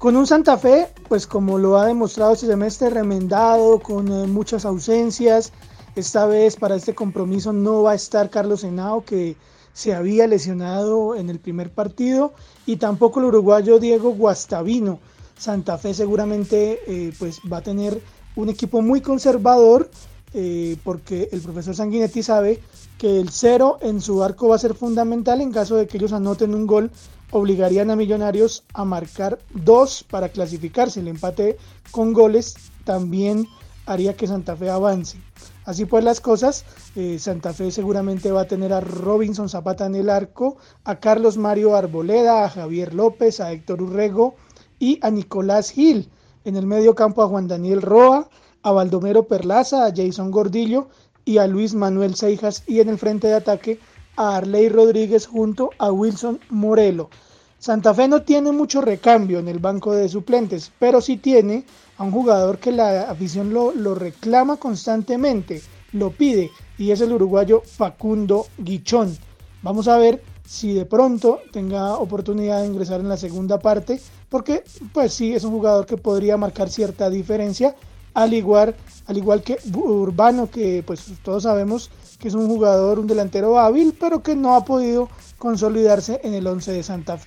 Con 0.03 0.17
un 0.17 0.27
Santa 0.27 0.59
Fe, 0.59 0.89
pues 1.09 1.29
como 1.29 1.59
lo 1.59 1.79
ha 1.79 1.87
demostrado 1.87 2.33
este 2.33 2.49
semestre, 2.49 2.91
remendado, 2.91 3.79
con 3.79 4.09
eh, 4.09 4.27
muchas 4.27 4.65
ausencias. 4.65 5.53
Esta 5.95 6.27
vez 6.27 6.57
para 6.57 6.75
este 6.75 6.93
compromiso 6.93 7.53
no 7.53 7.85
va 7.85 7.93
a 7.93 7.95
estar 7.95 8.29
Carlos 8.29 8.65
Henao, 8.65 9.05
que 9.05 9.37
se 9.73 9.95
había 9.95 10.27
lesionado 10.27 11.15
en 11.15 11.31
el 11.31 11.39
primer 11.39 11.71
partido, 11.71 12.33
y 12.67 12.79
tampoco 12.79 13.21
el 13.21 13.27
uruguayo 13.27 13.79
Diego 13.79 14.11
Guastavino. 14.11 14.99
Santa 15.39 15.79
Fe 15.79 15.95
seguramente 15.95 16.81
eh, 16.89 17.13
pues 17.17 17.39
va 17.41 17.59
a 17.59 17.63
tener 17.63 18.03
un 18.35 18.49
equipo 18.49 18.83
muy 18.83 19.03
conservador, 19.03 19.89
eh, 20.35 20.79
porque 20.83 21.29
el 21.31 21.43
profesor 21.43 21.77
Sanguinetti 21.77 22.25
sabe 22.25 22.61
que 22.99 23.21
el 23.21 23.29
cero 23.29 23.79
en 23.81 24.01
su 24.01 24.25
arco 24.25 24.49
va 24.49 24.57
a 24.57 24.59
ser 24.59 24.75
fundamental 24.75 25.41
en 25.41 25.53
caso 25.53 25.77
de 25.77 25.87
que 25.87 25.99
ellos 25.99 26.13
anoten 26.13 26.57
un 26.57 26.67
gol 26.67 26.91
obligarían 27.33 27.91
a 27.91 27.97
Millonarios 27.97 28.63
a 28.73 28.85
marcar 28.85 29.39
dos 29.51 30.05
para 30.09 30.29
clasificarse. 30.29 31.01
El 31.01 31.09
empate 31.09 31.57
con 31.91 32.13
goles 32.13 32.55
también 32.85 33.49
haría 33.87 34.15
que 34.15 34.29
Santa 34.29 34.55
Fe 34.55 34.71
avance. 34.71 35.19
Así 35.65 35.87
pues 35.87 36.05
las 36.05 36.21
cosas, 36.21 36.65
eh, 36.95 37.19
Santa 37.19 37.53
Fe 37.53 37.71
seguramente 37.71 38.31
va 38.31 38.43
a 38.43 38.47
tener 38.47 38.73
a 38.73 38.81
Robinson 38.81 39.49
Zapata 39.49 39.87
en 39.87 39.95
el 39.95 40.11
arco, 40.11 40.57
a 40.85 40.97
Carlos 41.01 41.37
Mario 41.37 41.75
Arboleda, 41.75 42.45
a 42.45 42.51
Javier 42.51 42.95
López, 42.95 43.41
a 43.41 43.53
Héctor 43.53 43.83
Urrego 43.83 44.35
y 44.79 44.99
a 45.03 45.11
Nicolás 45.11 45.71
Gil. 45.71 46.11
En 46.45 46.57
el 46.57 46.67
medio 46.67 46.95
campo 46.95 47.23
a 47.23 47.29
Juan 47.29 47.49
Daniel 47.49 47.83
Roa, 47.83 48.29
a 48.63 48.73
Baldomero 48.73 49.27
Perlaza, 49.27 49.87
a 49.87 49.93
Jason 49.95 50.31
Gordillo 50.31 50.89
y 51.25 51.39
a 51.39 51.47
Luis 51.47 51.75
Manuel 51.75 52.17
Seijas 52.17 52.65
y 52.67 52.81
en 52.81 52.89
el 52.89 52.99
frente 52.99 53.29
de 53.29 53.35
ataque 53.35 53.79
a 54.17 54.37
Arley 54.37 54.69
Rodríguez 54.69 55.27
junto 55.27 55.71
a 55.79 55.91
Wilson 55.91 56.41
Morelo. 56.51 57.11
Santa 57.59 57.95
Fe 57.95 58.09
no 58.09 58.23
tiene 58.23 58.51
mucho 58.51 58.81
recambio 58.81 59.39
en 59.39 59.47
el 59.47 59.61
banco 59.61 59.93
de 59.93 60.09
suplentes, 60.09 60.73
pero 60.79 61.01
sí 61.01 61.17
tiene 61.17 61.65
a 61.97 62.03
un 62.03 62.11
jugador 62.11 62.59
que 62.59 62.73
la 62.73 63.03
afición 63.03 63.55
lo, 63.55 63.73
lo 63.73 63.95
reclama 63.95 64.57
constantemente, 64.57 65.63
lo 65.93 66.11
pide, 66.11 66.51
y 66.77 66.91
es 66.91 67.01
el 67.01 67.13
uruguayo 67.13 67.63
Facundo 67.65 68.47
Guichón. 68.59 69.17
Vamos 69.63 69.87
a 69.87 69.97
ver 69.99 70.21
si 70.45 70.73
de 70.73 70.87
pronto 70.87 71.39
tenga 71.53 71.95
oportunidad 71.95 72.61
de 72.61 72.67
ingresar 72.67 73.01
en 73.01 73.09
la 73.09 73.17
segunda 73.17 73.61
parte, 73.61 74.01
porque 74.29 74.65
pues 74.93 75.15
sí 75.15 75.33
es 75.33 75.45
un 75.45 75.53
jugador 75.53 75.87
que 75.87 75.97
podría 75.97 76.37
marcar 76.37 76.69
cierta 76.69 77.09
diferencia, 77.11 77.77
al 78.15 78.35
igual, 78.35 78.75
al 79.07 79.17
igual 79.17 79.43
que 79.43 79.59
Urbano, 79.73 80.51
que 80.51 80.83
pues 80.85 81.05
todos 81.23 81.45
sabemos 81.45 81.91
que 82.23 82.29
es 82.29 82.35
un 82.35 82.47
jugador, 82.47 83.01
un 83.01 83.09
delantero 83.09 83.59
hábil, 83.59 83.95
pero 83.99 84.23
que 84.23 84.37
no 84.37 84.55
ha 84.55 84.65
podido 84.65 85.09
consolidarse 85.39 86.21
en 86.23 86.35
el 86.35 86.47
11 86.47 86.71
de 86.71 86.83
Santa 86.85 87.19
Fe. 87.19 87.27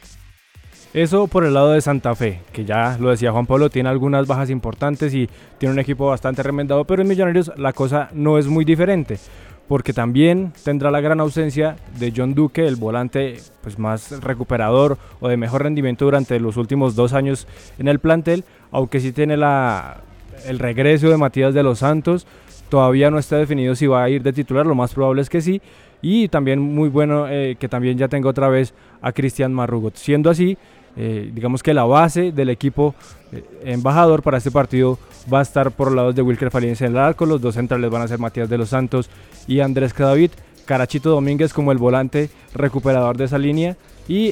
Eso 0.93 1.27
por 1.27 1.43
el 1.43 1.53
lado 1.53 1.71
de 1.71 1.81
Santa 1.81 2.15
Fe, 2.15 2.39
que 2.53 2.63
ya 2.63 2.97
lo 2.97 3.09
decía 3.09 3.33
Juan 3.33 3.45
Pablo, 3.45 3.69
tiene 3.69 3.89
algunas 3.89 4.25
bajas 4.25 4.49
importantes 4.49 5.13
y 5.13 5.29
tiene 5.57 5.73
un 5.73 5.79
equipo 5.79 6.07
bastante 6.07 6.41
remendado, 6.41 6.85
pero 6.85 7.01
en 7.01 7.09
Millonarios 7.09 7.51
la 7.57 7.73
cosa 7.73 8.09
no 8.13 8.37
es 8.37 8.47
muy 8.47 8.63
diferente, 8.63 9.19
porque 9.67 9.91
también 9.91 10.53
tendrá 10.63 10.91
la 10.91 11.01
gran 11.01 11.19
ausencia 11.19 11.75
de 11.99 12.13
John 12.15 12.33
Duque, 12.33 12.65
el 12.65 12.77
volante 12.77 13.41
pues, 13.63 13.77
más 13.77 14.21
recuperador 14.21 14.97
o 15.19 15.27
de 15.27 15.35
mejor 15.35 15.63
rendimiento 15.63 16.05
durante 16.05 16.39
los 16.39 16.55
últimos 16.55 16.95
dos 16.95 17.11
años 17.11 17.45
en 17.77 17.89
el 17.89 17.99
plantel, 17.99 18.45
aunque 18.71 19.01
sí 19.01 19.11
tiene 19.11 19.35
la, 19.35 19.97
el 20.45 20.59
regreso 20.59 21.09
de 21.09 21.17
Matías 21.17 21.53
de 21.53 21.63
los 21.63 21.79
Santos, 21.79 22.25
todavía 22.69 23.11
no 23.11 23.19
está 23.19 23.37
definido 23.37 23.75
si 23.75 23.87
va 23.87 24.03
a 24.03 24.09
ir 24.09 24.21
de 24.23 24.33
titular, 24.33 24.65
lo 24.65 24.75
más 24.75 24.93
probable 24.93 25.21
es 25.21 25.29
que 25.29 25.41
sí, 25.41 25.61
y 26.01 26.27
también 26.27 26.59
muy 26.59 26.89
bueno 26.89 27.27
eh, 27.29 27.55
que 27.59 27.67
también 27.67 27.97
ya 27.97 28.07
tenga 28.07 28.29
otra 28.29 28.47
vez 28.49 28.73
a 29.01 29.11
Cristian 29.11 29.53
Marrugot. 29.53 29.95
Siendo 29.95 30.29
así, 30.29 30.57
eh, 30.97 31.31
digamos 31.33 31.63
que 31.63 31.73
la 31.73 31.83
base 31.85 32.31
del 32.31 32.49
equipo 32.49 32.95
eh, 33.31 33.43
embajador 33.63 34.21
para 34.21 34.37
este 34.37 34.51
partido 34.51 34.97
va 35.33 35.39
a 35.39 35.41
estar 35.41 35.71
por 35.71 35.87
los 35.87 35.95
lados 35.95 36.15
de 36.15 36.21
Wilker 36.21 36.51
Faliense 36.51 36.85
en 36.85 36.91
el 36.91 36.97
arco, 36.99 37.25
los 37.25 37.41
dos 37.41 37.55
centrales 37.55 37.89
van 37.89 38.01
a 38.03 38.07
ser 38.07 38.19
Matías 38.19 38.49
de 38.49 38.57
los 38.57 38.69
Santos 38.69 39.09
y 39.47 39.59
Andrés 39.61 39.93
Cadavid, 39.93 40.31
Carachito 40.65 41.09
Domínguez 41.09 41.53
como 41.53 41.71
el 41.71 41.77
volante 41.77 42.29
recuperador 42.53 43.17
de 43.17 43.25
esa 43.25 43.37
línea 43.37 43.75
y, 44.07 44.31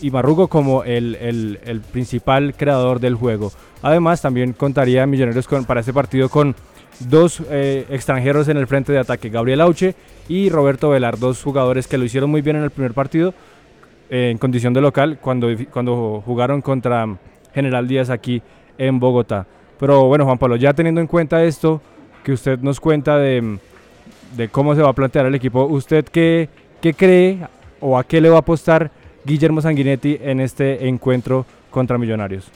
y 0.00 0.10
Marrugo 0.10 0.48
como 0.48 0.84
el, 0.84 1.16
el- 1.16 1.58
el 1.64 1.80
principal 1.80 2.54
creador 2.56 3.00
del 3.00 3.14
juego. 3.16 3.52
Además, 3.82 4.22
también 4.22 4.52
contaría 4.52 5.06
Millonarios 5.06 5.46
con, 5.48 5.64
para 5.64 5.80
este 5.80 5.92
partido 5.92 6.28
con 6.28 6.54
dos 7.00 7.42
eh, 7.50 7.86
extranjeros 7.90 8.48
en 8.48 8.56
el 8.56 8.66
frente 8.66 8.92
de 8.92 8.98
ataque, 8.98 9.28
Gabriel 9.28 9.60
Auche 9.60 9.94
y 10.28 10.50
Roberto 10.50 10.90
Velar, 10.90 11.18
dos 11.18 11.42
jugadores 11.42 11.86
que 11.86 11.98
lo 11.98 12.04
hicieron 12.04 12.30
muy 12.30 12.42
bien 12.42 12.56
en 12.56 12.62
el 12.62 12.70
primer 12.70 12.94
partido 12.94 13.34
eh, 14.10 14.30
en 14.30 14.38
condición 14.38 14.72
de 14.72 14.80
local 14.80 15.18
cuando, 15.20 15.48
cuando 15.70 16.22
jugaron 16.24 16.60
contra 16.62 17.06
General 17.54 17.88
Díaz 17.88 18.10
aquí 18.10 18.42
en 18.78 19.00
Bogotá. 19.00 19.46
Pero 19.78 20.06
bueno, 20.06 20.24
Juan 20.24 20.38
Pablo, 20.38 20.56
ya 20.56 20.72
teniendo 20.74 21.00
en 21.00 21.06
cuenta 21.06 21.42
esto 21.42 21.80
que 22.22 22.32
usted 22.32 22.58
nos 22.60 22.78
cuenta 22.78 23.18
de, 23.18 23.58
de 24.36 24.48
cómo 24.48 24.74
se 24.74 24.82
va 24.82 24.90
a 24.90 24.92
plantear 24.92 25.26
el 25.26 25.34
equipo, 25.34 25.64
¿usted 25.64 26.04
qué, 26.04 26.48
qué 26.80 26.94
cree 26.94 27.38
o 27.80 27.98
a 27.98 28.04
qué 28.04 28.20
le 28.20 28.28
va 28.28 28.36
a 28.36 28.40
apostar 28.40 28.90
Guillermo 29.24 29.60
Sanguinetti 29.60 30.18
en 30.22 30.40
este 30.40 30.86
encuentro 30.86 31.46
contra 31.70 31.98
Millonarios? 31.98 32.50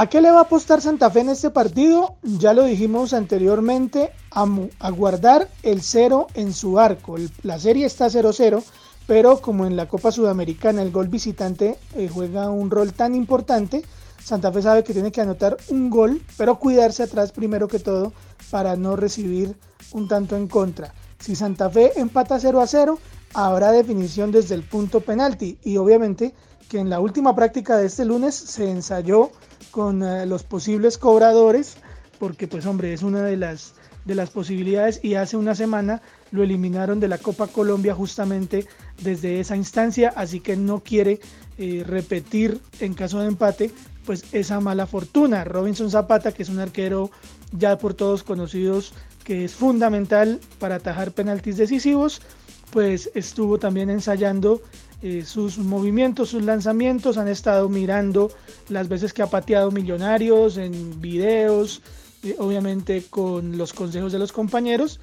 ¿A 0.00 0.06
qué 0.06 0.20
le 0.20 0.30
va 0.30 0.38
a 0.38 0.42
apostar 0.42 0.80
Santa 0.80 1.10
Fe 1.10 1.22
en 1.22 1.30
este 1.30 1.50
partido? 1.50 2.14
Ya 2.22 2.52
lo 2.52 2.62
dijimos 2.62 3.12
anteriormente, 3.12 4.12
a, 4.30 4.90
guardar 4.90 5.48
el 5.64 5.82
cero 5.82 6.28
en 6.34 6.54
su 6.54 6.78
arco. 6.78 7.16
La 7.42 7.58
serie 7.58 7.84
está 7.84 8.06
0-0, 8.06 8.62
pero 9.08 9.40
como 9.40 9.66
en 9.66 9.74
la 9.74 9.88
Copa 9.88 10.12
Sudamericana 10.12 10.82
el 10.82 10.92
gol 10.92 11.08
visitante 11.08 11.78
eh, 11.96 12.08
juega 12.08 12.48
un 12.48 12.70
rol 12.70 12.92
tan 12.92 13.16
importante, 13.16 13.84
Santa 14.22 14.52
Fe 14.52 14.62
sabe 14.62 14.84
que 14.84 14.92
tiene 14.92 15.10
que 15.10 15.20
anotar 15.20 15.56
un 15.68 15.90
gol, 15.90 16.22
pero 16.36 16.60
cuidarse 16.60 17.02
atrás 17.02 17.32
primero 17.32 17.66
que 17.66 17.80
todo 17.80 18.12
para 18.52 18.76
no 18.76 18.94
recibir 18.94 19.56
un 19.90 20.06
tanto 20.06 20.36
en 20.36 20.46
contra. 20.46 20.94
Si 21.18 21.34
Santa 21.34 21.70
Fe 21.70 21.98
empata 21.98 22.38
0 22.38 22.60
a 22.60 22.68
0, 22.68 23.00
habrá 23.34 23.72
definición 23.72 24.30
desde 24.30 24.54
el 24.54 24.62
punto 24.62 25.00
penalti 25.00 25.58
y 25.64 25.76
obviamente 25.76 26.34
que 26.68 26.78
en 26.78 26.88
la 26.88 27.00
última 27.00 27.34
práctica 27.34 27.76
de 27.76 27.86
este 27.86 28.04
lunes 28.04 28.36
se 28.36 28.70
ensayó 28.70 29.32
con 29.70 30.02
eh, 30.02 30.26
los 30.26 30.42
posibles 30.42 30.98
cobradores, 30.98 31.76
porque 32.18 32.48
pues 32.48 32.66
hombre, 32.66 32.92
es 32.92 33.02
una 33.02 33.22
de 33.22 33.36
las, 33.36 33.74
de 34.04 34.14
las 34.14 34.30
posibilidades 34.30 35.00
y 35.02 35.14
hace 35.14 35.36
una 35.36 35.54
semana 35.54 36.02
lo 36.30 36.42
eliminaron 36.42 37.00
de 37.00 37.08
la 37.08 37.18
Copa 37.18 37.46
Colombia 37.46 37.94
justamente 37.94 38.66
desde 39.02 39.40
esa 39.40 39.56
instancia, 39.56 40.12
así 40.14 40.40
que 40.40 40.56
no 40.56 40.80
quiere 40.80 41.20
eh, 41.58 41.84
repetir 41.86 42.60
en 42.80 42.94
caso 42.94 43.20
de 43.20 43.28
empate 43.28 43.70
pues 44.04 44.24
esa 44.32 44.60
mala 44.60 44.86
fortuna. 44.86 45.44
Robinson 45.44 45.90
Zapata, 45.90 46.32
que 46.32 46.42
es 46.42 46.48
un 46.48 46.58
arquero 46.58 47.10
ya 47.52 47.78
por 47.78 47.94
todos 47.94 48.22
conocidos, 48.22 48.94
que 49.24 49.44
es 49.44 49.54
fundamental 49.54 50.40
para 50.58 50.76
atajar 50.76 51.12
penaltis 51.12 51.58
decisivos, 51.58 52.22
pues 52.70 53.10
estuvo 53.14 53.58
también 53.58 53.90
ensayando 53.90 54.62
eh, 55.02 55.24
sus 55.24 55.58
movimientos, 55.58 56.30
sus 56.30 56.42
lanzamientos, 56.42 57.16
han 57.18 57.28
estado 57.28 57.68
mirando 57.68 58.30
las 58.68 58.88
veces 58.88 59.12
que 59.12 59.22
ha 59.22 59.26
pateado 59.28 59.70
Millonarios 59.70 60.56
en 60.56 61.00
videos, 61.00 61.82
eh, 62.24 62.34
obviamente 62.38 63.04
con 63.08 63.56
los 63.56 63.72
consejos 63.72 64.12
de 64.12 64.18
los 64.18 64.32
compañeros, 64.32 64.98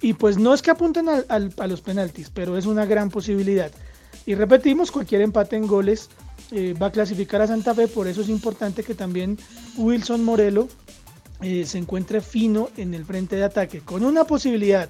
y 0.00 0.12
pues 0.14 0.38
no 0.38 0.54
es 0.54 0.62
que 0.62 0.70
apunten 0.70 1.08
al- 1.08 1.54
a 1.56 1.66
los 1.66 1.80
penaltis, 1.80 2.30
pero 2.30 2.56
es 2.56 2.66
una 2.66 2.84
gran 2.86 3.10
posibilidad. 3.10 3.70
Y 4.26 4.34
repetimos, 4.34 4.90
cualquier 4.90 5.20
empate 5.22 5.56
en 5.56 5.66
goles 5.66 6.08
eh, 6.50 6.74
va 6.80 6.86
a 6.86 6.92
clasificar 6.92 7.42
a 7.42 7.46
Santa 7.46 7.74
Fe, 7.74 7.88
por 7.88 8.08
eso 8.08 8.22
es 8.22 8.28
importante 8.28 8.82
que 8.82 8.94
también 8.94 9.38
Wilson 9.76 10.24
Morelo 10.24 10.68
se 11.40 11.78
encuentre 11.78 12.20
fino 12.20 12.68
en 12.76 12.94
el 12.94 13.04
frente 13.04 13.36
de 13.36 13.44
ataque, 13.44 13.80
con 13.80 14.04
una 14.04 14.24
posibilidad 14.24 14.88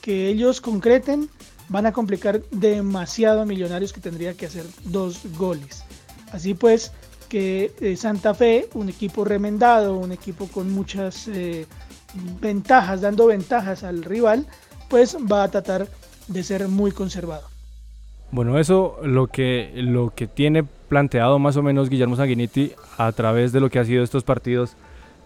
que 0.00 0.28
ellos 0.28 0.60
concreten, 0.60 1.28
van 1.70 1.86
a 1.86 1.92
complicar 1.92 2.42
demasiado 2.50 3.40
a 3.40 3.46
Millonarios 3.46 3.92
que 3.92 4.00
tendría 4.00 4.34
que 4.34 4.46
hacer 4.46 4.66
dos 4.84 5.22
goles. 5.38 5.84
Así 6.32 6.54
pues, 6.54 6.92
que 7.28 7.72
eh, 7.80 7.96
Santa 7.96 8.34
Fe, 8.34 8.68
un 8.74 8.88
equipo 8.88 9.24
remendado, 9.24 9.96
un 9.96 10.12
equipo 10.12 10.48
con 10.48 10.70
muchas 10.72 11.28
eh, 11.28 11.66
ventajas, 12.40 13.00
dando 13.00 13.26
ventajas 13.26 13.84
al 13.84 14.02
rival, 14.02 14.46
pues 14.88 15.16
va 15.30 15.44
a 15.44 15.50
tratar 15.50 15.86
de 16.26 16.42
ser 16.42 16.68
muy 16.68 16.90
conservador. 16.90 17.48
Bueno, 18.32 18.58
eso 18.58 18.98
lo 19.02 19.28
que, 19.28 19.72
lo 19.76 20.12
que 20.14 20.26
tiene 20.26 20.64
planteado 20.64 21.38
más 21.38 21.56
o 21.56 21.62
menos 21.62 21.88
Guillermo 21.88 22.16
Sanguinetti 22.16 22.72
a 22.98 23.10
través 23.12 23.52
de 23.52 23.60
lo 23.60 23.70
que 23.70 23.78
ha 23.78 23.84
sido 23.84 24.02
estos 24.02 24.24
partidos 24.24 24.76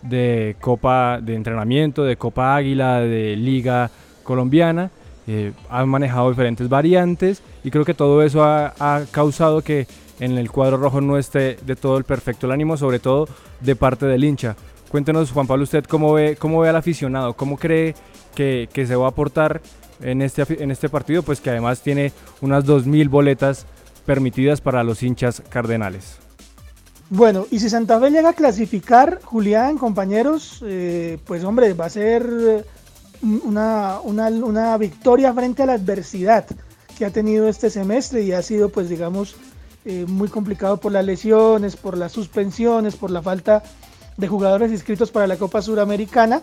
de 0.03 0.57
Copa 0.61 1.21
de 1.23 1.35
entrenamiento, 1.35 2.05
de 2.05 2.17
Copa 2.17 2.55
Águila, 2.55 3.01
de 3.01 3.37
Liga 3.37 3.91
Colombiana. 4.23 4.91
Eh, 5.27 5.53
han 5.71 5.89
manejado 5.89 6.29
diferentes 6.29 6.69
variantes 6.69 7.43
y 7.63 7.71
creo 7.71 7.85
que 7.85 7.95
todo 7.95 8.23
eso 8.23 8.45
ha, 8.45 9.05
causado 9.11 9.63
que 9.63 9.87
en 10.21 10.37
el 10.37 10.51
cuadro 10.51 10.77
rojo 10.77 11.01
no 11.01 11.17
esté 11.17 11.57
de 11.65 11.77
todo 11.77 11.97
el 11.97 12.05
perfecto 12.05 12.47
el 12.47 12.53
ánimo, 12.53 12.77
sobre 12.77 12.99
todo 12.99 13.29
de 13.61 13.75
parte 13.75 14.07
del 14.07 14.25
hincha. 14.25 14.55
Cuéntenos, 14.91 15.33
Juan 15.33 15.47
Pablo, 15.47 15.65
usted 15.65 15.85
cómo 15.85 16.13
ve, 16.13 16.37
cómo 16.37 16.61
ve 16.61 16.69
al 16.69 16.77
aficionado, 16.77 17.33
cómo 17.35 17.57
cree 17.57 17.95
que, 18.35 18.69
se 18.75 18.97
va 18.97 19.07
a 19.07 19.09
aportar 19.09 19.61
en 20.01 20.23
este, 20.23 20.63
en 20.63 20.71
este 20.71 20.89
partido, 20.89 21.23
pues 21.23 21.41
que 21.41 21.51
además 21.51 21.81
tiene 21.81 22.13
unas 22.43 22.65
2.000 22.65 23.09
boletas 23.09 23.67
permitidas 24.05 24.61
para 24.61 24.85
los 24.85 25.03
hinchas 25.03 25.43
cardenales. 25.49 26.19
Bueno, 27.11 27.47
y 27.51 27.61
si 27.61 27.71
Santa 27.71 27.99
Fe 28.01 28.11
llega 28.11 28.31
a 28.31 28.35
clasificar, 28.35 29.21
Julián, 29.23 29.79
compañeros, 29.79 30.63
eh, 30.67 31.19
pues 31.27 31.45
hombre, 31.45 31.73
va 31.75 31.87
a 31.87 31.91
ser 31.91 32.65
una, 33.25 34.01
una, 34.01 34.77
victoria 34.77 35.33
frente 35.33 35.63
a 35.63 35.67
la 35.67 35.73
adversidad 35.75 36.47
que 36.97 37.05
ha 37.05 37.11
tenido 37.11 37.49
este 37.49 37.71
semestre 37.71 38.23
y 38.23 38.33
ha 38.33 38.43
sido, 38.43 38.69
pues 38.69 38.89
digamos, 38.89 39.37
eh, 39.85 40.05
muy 40.07 40.29
complicado 40.29 40.79
por 40.79 40.93
las 40.93 41.05
lesiones, 41.05 41.77
por 41.77 41.97
las 41.97 42.13
suspensiones, 42.13 42.97
por 42.97 43.11
la 43.11 43.23
falta 43.23 43.63
de 44.17 44.29
jugadores 44.29 44.71
inscritos 44.71 45.11
para 45.11 45.27
la 45.27 45.37
Copa 45.37 45.63
Suramericana 45.63 46.43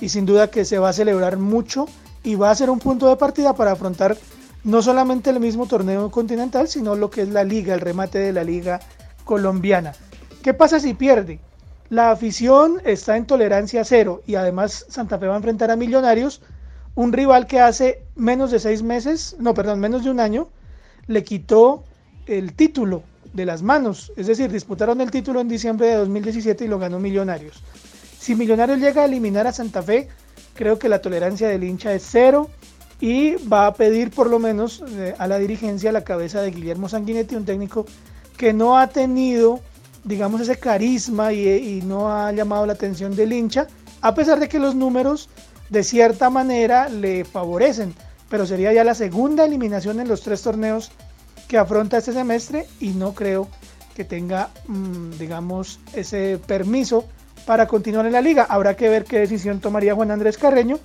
y 0.00 0.08
sin 0.08 0.24
duda 0.24 0.50
que 0.50 0.64
se 0.64 0.78
va 0.78 0.88
a 0.88 0.92
celebrar 0.92 1.36
mucho 1.36 1.86
y 2.24 2.36
va 2.36 2.50
a 2.50 2.54
ser 2.54 2.70
un 2.70 2.78
punto 2.78 3.08
de 3.08 3.16
partida 3.16 3.54
para 3.54 3.72
afrontar 3.72 4.16
no 4.64 4.80
solamente 4.80 5.30
el 5.30 5.40
mismo 5.40 5.66
torneo 5.66 6.10
continental, 6.10 6.68
sino 6.68 6.94
lo 6.94 7.10
que 7.10 7.22
es 7.22 7.28
la 7.28 7.44
liga, 7.44 7.74
el 7.74 7.80
remate 7.80 8.18
de 8.18 8.32
la 8.32 8.44
liga 8.44 8.80
colombiana. 9.24 9.92
¿Qué 10.42 10.54
pasa 10.54 10.80
si 10.80 10.94
pierde? 10.94 11.40
La 11.92 12.10
afición 12.10 12.80
está 12.86 13.18
en 13.18 13.26
tolerancia 13.26 13.84
cero 13.84 14.22
y 14.26 14.36
además 14.36 14.86
Santa 14.88 15.18
Fe 15.18 15.26
va 15.26 15.34
a 15.34 15.36
enfrentar 15.36 15.70
a 15.70 15.76
Millonarios, 15.76 16.40
un 16.94 17.12
rival 17.12 17.46
que 17.46 17.60
hace 17.60 18.02
menos 18.16 18.50
de 18.50 18.60
seis 18.60 18.82
meses, 18.82 19.36
no, 19.38 19.52
perdón, 19.52 19.78
menos 19.78 20.02
de 20.02 20.10
un 20.10 20.18
año, 20.18 20.48
le 21.06 21.22
quitó 21.22 21.84
el 22.24 22.54
título 22.54 23.02
de 23.34 23.44
las 23.44 23.60
manos. 23.60 24.10
Es 24.16 24.26
decir, 24.26 24.50
disputaron 24.50 25.02
el 25.02 25.10
título 25.10 25.42
en 25.42 25.48
diciembre 25.48 25.88
de 25.88 25.96
2017 25.96 26.64
y 26.64 26.68
lo 26.68 26.78
ganó 26.78 26.98
Millonarios. 26.98 27.62
Si 28.18 28.34
Millonarios 28.34 28.78
llega 28.78 29.02
a 29.02 29.04
eliminar 29.04 29.46
a 29.46 29.52
Santa 29.52 29.82
Fe, 29.82 30.08
creo 30.54 30.78
que 30.78 30.88
la 30.88 31.02
tolerancia 31.02 31.46
del 31.48 31.62
hincha 31.62 31.92
es 31.92 32.08
cero 32.10 32.48
y 33.02 33.34
va 33.48 33.66
a 33.66 33.74
pedir 33.74 34.12
por 34.12 34.30
lo 34.30 34.38
menos 34.38 34.82
eh, 34.88 35.14
a 35.18 35.26
la 35.26 35.38
dirigencia 35.38 35.92
la 35.92 36.04
cabeza 36.04 36.40
de 36.40 36.52
Guillermo 36.52 36.88
Sanguinetti, 36.88 37.36
un 37.36 37.44
técnico 37.44 37.84
que 38.38 38.54
no 38.54 38.78
ha 38.78 38.86
tenido, 38.86 39.60
digamos, 40.04 40.40
ese 40.40 40.56
carisma 40.56 41.32
y, 41.32 41.48
y 41.48 41.82
no 41.82 42.12
ha 42.12 42.32
llamado 42.32 42.66
la 42.66 42.72
atención 42.72 43.14
del 43.14 43.32
hincha, 43.32 43.66
a 44.00 44.14
pesar 44.14 44.40
de 44.40 44.48
que 44.48 44.58
los 44.58 44.74
números 44.74 45.28
de 45.70 45.82
cierta 45.82 46.28
manera 46.28 46.88
le 46.88 47.24
favorecen, 47.24 47.94
pero 48.28 48.46
sería 48.46 48.72
ya 48.72 48.84
la 48.84 48.94
segunda 48.94 49.44
eliminación 49.44 50.00
en 50.00 50.08
los 50.08 50.22
tres 50.22 50.42
torneos 50.42 50.90
que 51.48 51.58
afronta 51.58 51.98
este 51.98 52.12
semestre 52.12 52.66
y 52.80 52.90
no 52.90 53.14
creo 53.14 53.48
que 53.94 54.04
tenga, 54.04 54.50
mm, 54.68 55.18
digamos, 55.18 55.80
ese 55.94 56.38
permiso 56.46 57.04
para 57.46 57.66
continuar 57.66 58.06
en 58.06 58.12
la 58.12 58.20
liga. 58.20 58.46
Habrá 58.48 58.74
que 58.74 58.88
ver 58.88 59.04
qué 59.04 59.18
decisión 59.18 59.60
tomaría 59.60 59.94
Juan 59.94 60.10
Andrés 60.10 60.38
Carreño, 60.38 60.78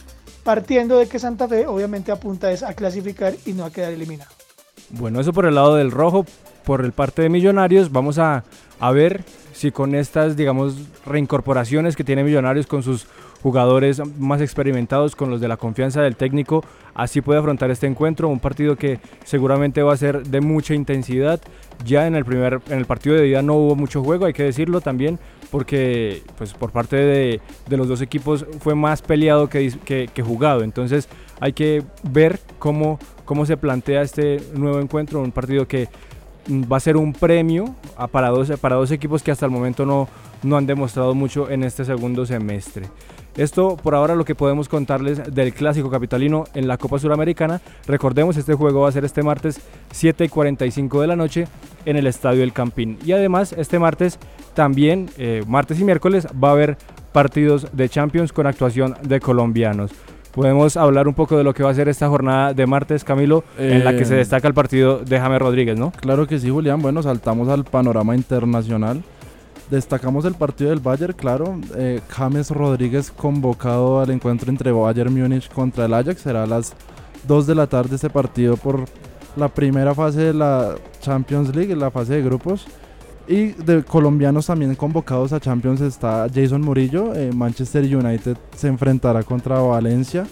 partiendo 0.43 0.97
de 0.97 1.07
que 1.07 1.19
Santa 1.19 1.47
Fe 1.47 1.67
obviamente 1.67 2.11
apunta 2.11 2.51
es 2.51 2.63
a 2.63 2.73
clasificar 2.73 3.33
y 3.45 3.53
no 3.53 3.65
a 3.65 3.71
quedar 3.71 3.91
eliminado. 3.91 4.31
Bueno, 4.89 5.19
eso 5.19 5.33
por 5.33 5.45
el 5.45 5.55
lado 5.55 5.75
del 5.75 5.91
rojo, 5.91 6.25
por 6.63 6.83
el 6.83 6.91
parte 6.91 7.21
de 7.21 7.29
Millonarios, 7.29 7.91
vamos 7.91 8.19
a, 8.19 8.43
a 8.79 8.91
ver 8.91 9.23
si 9.53 9.71
con 9.71 9.95
estas, 9.95 10.37
digamos, 10.37 10.75
reincorporaciones 11.05 11.95
que 11.95 12.03
tiene 12.03 12.23
Millonarios 12.23 12.67
con 12.67 12.83
sus 12.83 13.07
jugadores 13.41 14.01
más 14.19 14.41
experimentados, 14.41 15.15
con 15.15 15.29
los 15.29 15.39
de 15.41 15.47
la 15.47 15.57
confianza 15.57 16.01
del 16.01 16.15
técnico, 16.15 16.63
así 16.95 17.21
puede 17.21 17.39
afrontar 17.39 17.71
este 17.71 17.87
encuentro, 17.87 18.27
un 18.27 18.39
partido 18.39 18.75
que 18.75 18.99
seguramente 19.25 19.81
va 19.83 19.93
a 19.93 19.97
ser 19.97 20.23
de 20.23 20.41
mucha 20.41 20.73
intensidad. 20.73 21.39
Ya 21.85 22.07
en 22.07 22.15
el 22.15 22.25
primer, 22.25 22.59
en 22.69 22.79
el 22.79 22.85
partido 22.85 23.15
de 23.15 23.27
ida 23.27 23.41
no 23.41 23.53
hubo 23.55 23.75
mucho 23.75 24.03
juego, 24.03 24.25
hay 24.25 24.33
que 24.33 24.43
decirlo 24.43 24.81
también, 24.81 25.19
porque 25.51 26.23
pues 26.37 26.53
por 26.53 26.71
parte 26.71 26.95
de, 26.97 27.39
de 27.69 27.77
los 27.77 27.87
dos 27.87 28.01
equipos 28.01 28.45
fue 28.59 28.75
más 28.75 29.01
peleado 29.01 29.47
que, 29.49 29.71
que- 29.85 30.09
que 30.13 30.23
jugado. 30.23 30.63
Entonces 30.63 31.07
hay 31.39 31.53
que 31.53 31.83
ver 32.03 32.39
cómo, 32.59 32.99
cómo 33.23 33.45
se 33.45 33.55
plantea 33.57 34.01
este 34.01 34.41
nuevo 34.55 34.79
encuentro, 34.81 35.21
un 35.21 35.31
partido 35.31 35.67
que 35.67 35.87
va 36.49 36.77
a 36.77 36.79
ser 36.79 36.97
un 36.97 37.13
premio 37.13 37.75
para 38.11 38.29
dos, 38.29 38.91
equipos 38.91 39.23
que 39.23 39.31
hasta 39.31 39.45
el 39.45 39.51
momento 39.51 39.85
no, 39.85 40.07
no 40.43 40.57
han 40.57 40.65
demostrado 40.65 41.13
mucho 41.15 41.49
en 41.49 41.63
este 41.63 41.85
segundo 41.85 42.25
semestre. 42.25 42.87
Esto 43.35 43.77
por 43.77 43.93
ahora 43.93 44.15
lo 44.15 44.25
que 44.25 44.33
podemos 44.33 44.67
contarles 44.67 45.33
del 45.33 45.53
clásico 45.53 45.91
capitalino 45.91 46.45
en 46.55 46.67
la 46.67 46.77
Copa 46.77 46.97
Suramericana. 46.97 47.61
Recordemos, 47.85 48.35
este 48.35 48.55
juego 48.55 48.81
va 48.81 48.89
a 48.89 48.91
ser 48.91 49.05
este 49.05 49.21
martes 49.21 49.61
7 49.91 50.25
y 50.25 50.29
45 50.29 51.01
de 51.01 51.07
la 51.07 51.15
noche 51.15 51.47
en 51.85 51.97
el 51.97 52.07
Estadio 52.07 52.41
El 52.41 52.51
Campín. 52.51 52.97
Y 53.05 53.11
además 53.11 53.53
este 53.53 53.77
martes 53.77 54.17
también, 54.55 55.11
eh, 55.19 55.43
martes 55.47 55.79
y 55.79 55.83
miércoles, 55.83 56.27
va 56.43 56.49
a 56.49 56.53
haber 56.53 56.77
partidos 57.13 57.67
de 57.73 57.89
Champions 57.89 58.33
con 58.33 58.47
actuación 58.47 58.95
de 59.03 59.19
colombianos. 59.19 59.91
Podemos 60.37 60.77
hablar 60.77 61.07
un 61.07 61.15
poco 61.15 61.35
de 61.35 61.43
lo 61.43 61.51
que 61.51 61.63
va 61.63 61.71
a 61.71 61.73
ser 61.73 61.89
esta 61.89 62.07
jornada 62.07 62.53
de 62.53 62.67
martes, 62.67 63.03
Camilo, 63.03 63.43
en 63.57 63.83
la 63.83 63.97
que 63.97 64.05
se 64.05 64.13
Eh, 64.13 64.17
destaca 64.17 64.47
el 64.47 64.53
partido 64.53 64.99
de 64.99 65.19
James 65.19 65.39
Rodríguez, 65.39 65.79
¿no? 65.79 65.89
Claro 65.89 66.27
que 66.27 66.37
sí, 66.37 66.47
Julián. 66.51 66.79
Bueno, 66.79 67.01
saltamos 67.01 67.47
al 67.47 67.63
panorama 67.63 68.15
internacional. 68.15 69.01
Destacamos 69.71 70.25
el 70.25 70.35
partido 70.35 70.69
del 70.69 70.79
Bayern, 70.79 71.13
claro. 71.13 71.59
Eh, 71.75 72.01
James 72.09 72.51
Rodríguez 72.51 73.09
convocado 73.09 73.99
al 73.99 74.11
encuentro 74.11 74.51
entre 74.51 74.71
Bayern 74.71 75.11
Múnich 75.11 75.49
contra 75.49 75.85
el 75.85 75.93
Ajax. 75.95 76.21
Será 76.21 76.43
a 76.43 76.45
las 76.45 76.75
2 77.27 77.47
de 77.47 77.55
la 77.55 77.65
tarde 77.65 77.95
este 77.95 78.11
partido 78.11 78.57
por 78.57 78.85
la 79.35 79.47
primera 79.47 79.95
fase 79.95 80.21
de 80.21 80.33
la 80.35 80.75
Champions 81.01 81.55
League, 81.55 81.75
la 81.75 81.89
fase 81.89 82.13
de 82.13 82.21
grupos. 82.21 82.67
Y 83.27 83.47
de 83.47 83.83
colombianos 83.83 84.45
también 84.45 84.73
convocados 84.75 85.33
a 85.33 85.39
Champions 85.39 85.81
está 85.81 86.27
Jason 86.33 86.61
Murillo. 86.61 87.13
eh, 87.13 87.31
Manchester 87.33 87.83
United 87.83 88.37
se 88.55 88.67
enfrentará 88.67 89.23
contra 89.23 89.59
Valencia. 89.59 90.25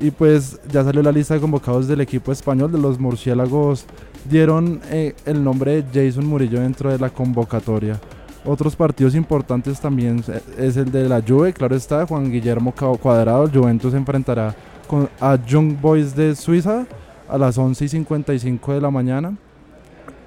Y 0.00 0.10
pues 0.10 0.60
ya 0.70 0.82
salió 0.82 1.02
la 1.02 1.12
lista 1.12 1.34
de 1.34 1.40
convocados 1.40 1.86
del 1.86 2.00
equipo 2.00 2.32
español 2.32 2.72
de 2.72 2.78
los 2.78 2.98
murciélagos. 2.98 3.86
Dieron 4.28 4.80
eh, 4.90 5.14
el 5.24 5.44
nombre 5.44 5.82
de 5.82 6.08
Jason 6.08 6.26
Murillo 6.26 6.60
dentro 6.60 6.90
de 6.90 6.98
la 6.98 7.10
convocatoria. 7.10 8.00
Otros 8.44 8.74
partidos 8.74 9.14
importantes 9.14 9.80
también 9.80 10.22
eh, 10.26 10.40
es 10.58 10.76
el 10.76 10.90
de 10.90 11.08
la 11.08 11.22
Juve, 11.26 11.52
claro 11.52 11.76
está, 11.76 12.04
Juan 12.06 12.30
Guillermo 12.30 12.74
Cuadrado, 12.74 13.48
Juventus 13.48 13.92
se 13.92 13.96
enfrentará 13.96 14.54
con, 14.86 15.08
a 15.20 15.36
Young 15.46 15.80
Boys 15.80 16.14
de 16.14 16.34
Suiza 16.34 16.84
a 17.28 17.38
las 17.38 17.56
11 17.56 17.84
y 17.84 17.88
55 17.88 18.74
de 18.74 18.80
la 18.80 18.90
mañana. 18.90 19.36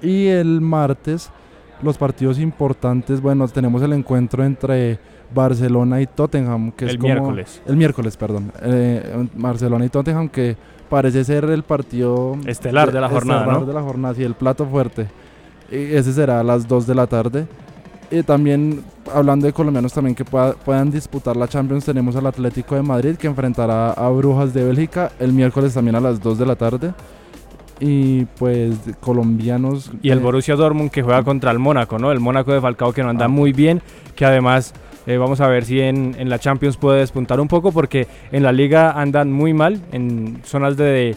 Y 0.02 0.26
el 0.26 0.60
martes, 0.60 1.30
los 1.82 1.96
partidos 1.98 2.38
importantes, 2.38 3.20
bueno, 3.20 3.46
tenemos 3.48 3.82
el 3.82 3.92
encuentro 3.92 4.44
entre 4.44 4.98
Barcelona 5.34 6.00
y 6.00 6.06
Tottenham, 6.06 6.72
que 6.72 6.86
es 6.86 6.92
El 6.92 6.98
como- 6.98 7.12
miércoles. 7.12 7.62
El 7.66 7.76
miércoles, 7.76 8.16
perdón. 8.16 8.52
Eh, 8.62 9.28
Barcelona 9.34 9.84
y 9.84 9.88
Tottenham, 9.88 10.28
que 10.28 10.56
parece 10.88 11.22
ser 11.24 11.44
el 11.44 11.62
partido 11.62 12.36
Estelar 12.46 12.90
de 12.92 13.00
la 13.00 13.08
jornada, 13.08 13.40
estelar 13.40 13.60
¿no? 13.60 13.66
de 13.66 13.72
la 13.74 13.82
jornada, 13.82 14.14
sí, 14.14 14.22
el 14.24 14.34
plato 14.34 14.64
fuerte. 14.66 15.06
Y 15.70 15.76
ese 15.94 16.12
será 16.14 16.40
a 16.40 16.42
las 16.42 16.66
2 16.66 16.86
de 16.86 16.94
la 16.94 17.06
tarde. 17.06 17.46
Y 18.10 18.22
también, 18.22 18.82
hablando 19.14 19.44
de 19.46 19.52
colombianos 19.52 19.92
también 19.92 20.14
que 20.14 20.24
pueda- 20.24 20.54
puedan 20.54 20.90
disputar 20.90 21.36
la 21.36 21.46
Champions, 21.46 21.84
tenemos 21.84 22.16
al 22.16 22.26
Atlético 22.26 22.74
de 22.74 22.80
Madrid 22.82 23.16
que 23.16 23.26
enfrentará 23.26 23.90
a 23.92 24.08
Brujas 24.08 24.54
de 24.54 24.64
Bélgica 24.64 25.12
el 25.18 25.34
miércoles 25.34 25.74
también 25.74 25.94
a 25.96 26.00
las 26.00 26.18
2 26.22 26.38
de 26.38 26.46
la 26.46 26.56
tarde. 26.56 26.94
Y 27.80 28.24
pues 28.38 28.76
colombianos. 29.00 29.90
Y 30.02 30.10
el 30.10 30.18
eh, 30.18 30.22
Borussia 30.22 30.56
Dortmund 30.56 30.90
que 30.90 31.02
juega 31.02 31.22
contra 31.22 31.50
el 31.50 31.58
Mónaco, 31.58 31.98
¿no? 31.98 32.10
El 32.12 32.20
Mónaco 32.20 32.52
de 32.52 32.60
Falcao 32.60 32.92
que 32.92 33.02
no 33.02 33.10
anda 33.10 33.26
Ah. 33.26 33.28
muy 33.28 33.52
bien, 33.52 33.82
que 34.16 34.24
además 34.24 34.74
eh, 35.06 35.16
vamos 35.16 35.40
a 35.40 35.46
ver 35.48 35.64
si 35.64 35.80
en, 35.80 36.14
en 36.18 36.28
la 36.28 36.38
Champions 36.38 36.76
puede 36.76 37.00
despuntar 37.00 37.40
un 37.40 37.48
poco 37.48 37.72
porque 37.72 38.06
en 38.32 38.42
la 38.42 38.52
liga 38.52 38.92
andan 38.92 39.32
muy 39.32 39.54
mal, 39.54 39.80
en 39.92 40.40
zonas 40.44 40.76
de, 40.76 40.84
de 40.84 41.16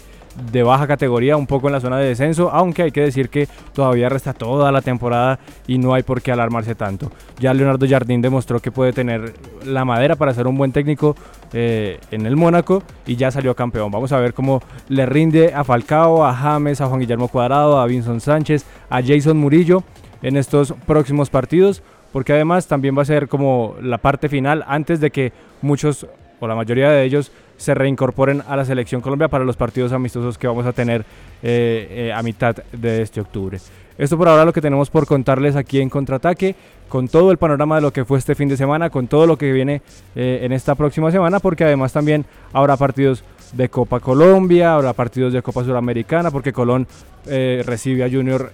baja 0.64 0.88
categoría, 0.88 1.38
un 1.38 1.48
poco 1.48 1.68
en 1.68 1.74
la 1.74 1.80
zona 1.80 1.98
de 1.98 2.08
descenso, 2.08 2.50
aunque 2.52 2.84
hay 2.84 2.92
que 2.92 3.02
decir 3.02 3.30
que 3.30 3.48
todavía 3.74 4.10
resta 4.10 4.34
toda 4.34 4.72
la 4.72 4.82
temporada 4.82 5.40
y 5.68 5.78
no 5.78 5.94
hay 5.94 6.04
por 6.04 6.22
qué 6.22 6.32
alarmarse 6.32 6.76
tanto. 6.76 7.12
Ya 7.40 7.54
Leonardo 7.54 7.86
Jardín 7.88 8.22
demostró 8.22 8.60
que 8.60 8.72
puede 8.72 8.94
tener 8.94 9.34
la 9.66 9.86
madera 9.86 10.16
para 10.16 10.34
ser 10.34 10.48
un 10.48 10.58
buen 10.58 10.72
técnico 10.72 11.16
eh, 11.54 12.00
en 12.12 12.26
el 12.26 12.36
Mónaco 12.36 12.84
y 13.06 13.16
ya 13.16 13.32
salió 13.32 13.56
campeón. 13.56 13.92
Vamos 13.92 14.12
a 14.12 14.20
ver 14.20 14.34
cómo 14.34 14.62
le 14.90 15.06
rinde 15.06 15.54
a 15.54 15.64
Falcao, 15.64 16.26
a 16.26 16.34
James, 16.34 16.82
a 16.82 16.88
Juan 16.88 17.00
Guillermo 17.00 17.28
Cuadrado, 17.28 17.80
a 17.80 17.86
Vinson 17.86 18.22
Sánchez, 18.22 18.66
a 18.90 19.02
Jason 19.02 19.38
Murillo 19.38 19.84
en 20.22 20.38
estos 20.38 20.74
próximos 20.86 21.30
partidos, 21.30 21.82
porque 22.12 22.34
además 22.34 22.68
también 22.68 22.98
va 22.98 23.02
a 23.02 23.06
ser 23.06 23.28
como 23.28 23.76
la 23.82 23.98
parte 23.98 24.30
final 24.30 24.64
antes 24.68 25.00
de 25.00 25.12
que 25.12 25.34
muchos 25.62 26.08
o 26.40 26.48
la 26.48 26.56
mayoría 26.56 26.90
de 26.90 27.04
ellos 27.04 27.32
se 27.62 27.76
reincorporen 27.76 28.42
a 28.48 28.56
la 28.56 28.66
selección 28.66 29.02
Colombia 29.02 29.28
para 29.28 29.46
los 29.46 29.56
partidos 29.56 29.92
amistosos 29.92 30.36
que 30.40 30.48
vamos 30.48 30.66
a 30.66 30.74
tener 30.74 31.06
eh, 31.44 32.08
eh, 32.08 32.14
a 32.14 32.24
mitad 32.24 32.56
de 32.72 33.04
este 33.04 33.22
octubre. 33.22 33.60
Esto 34.00 34.18
por 34.18 34.28
ahora 34.28 34.46
lo 34.46 34.52
que 34.52 34.62
tenemos 34.62 34.90
por 34.90 35.06
contarles 35.06 35.56
aquí 35.56 35.80
en 35.80 35.88
Contraataque, 35.88 36.56
con 36.90 37.08
todo 37.08 37.30
el 37.30 37.38
panorama 37.38 37.76
de 37.76 37.84
lo 37.84 37.94
que 37.94 38.04
fue 38.04 38.18
este 38.18 38.34
fin 38.34 38.50
de 38.50 38.58
semana, 38.58 38.90
con 38.90 39.08
todo 39.08 39.28
lo 39.28 39.38
que 39.38 39.52
viene 39.52 39.84
eh, 40.16 40.40
en 40.42 40.54
esta 40.54 40.74
próxima 40.74 41.12
semana, 41.12 41.40
porque 41.40 41.64
además 41.64 41.94
también 41.94 42.26
habrá 42.52 42.78
partidos 42.78 43.24
de 43.54 43.70
Copa 43.70 44.00
Colombia, 44.00 44.74
habrá 44.74 44.94
partidos 44.94 45.32
de 45.32 45.44
Copa 45.44 45.64
Suramericana, 45.64 46.32
porque 46.32 46.52
Colón 46.52 46.88
eh, 47.28 47.62
recibe 47.64 48.04
a 48.04 48.10
Junior 48.10 48.52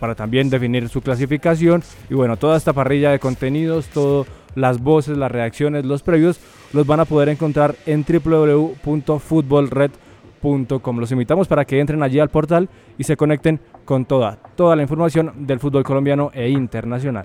para 0.00 0.14
también 0.14 0.48
definir 0.48 0.88
su 0.88 1.02
clasificación. 1.02 1.82
Y 2.08 2.14
bueno, 2.14 2.38
toda 2.38 2.56
esta 2.56 2.72
parrilla 2.72 3.10
de 3.10 3.18
contenidos, 3.18 3.88
todas 3.88 4.26
las 4.54 4.82
voces, 4.82 5.16
las 5.16 5.30
reacciones, 5.30 5.84
los 5.84 6.02
previos, 6.02 6.40
los 6.72 6.84
van 6.86 7.00
a 7.00 7.04
poder 7.04 7.28
encontrar 7.28 7.76
en 7.86 8.04
www.futbolred.com. 8.04 10.98
Los 10.98 11.12
invitamos 11.12 11.46
para 11.48 11.64
que 11.64 11.80
entren 11.80 12.02
allí 12.02 12.18
al 12.18 12.30
portal 12.30 12.68
y 12.98 13.04
se 13.04 13.16
conecten 13.16 13.60
con 13.84 14.04
toda, 14.04 14.38
toda 14.56 14.74
la 14.76 14.82
información 14.82 15.46
del 15.46 15.60
fútbol 15.60 15.84
colombiano 15.84 16.30
e 16.34 16.48
internacional. 16.48 17.24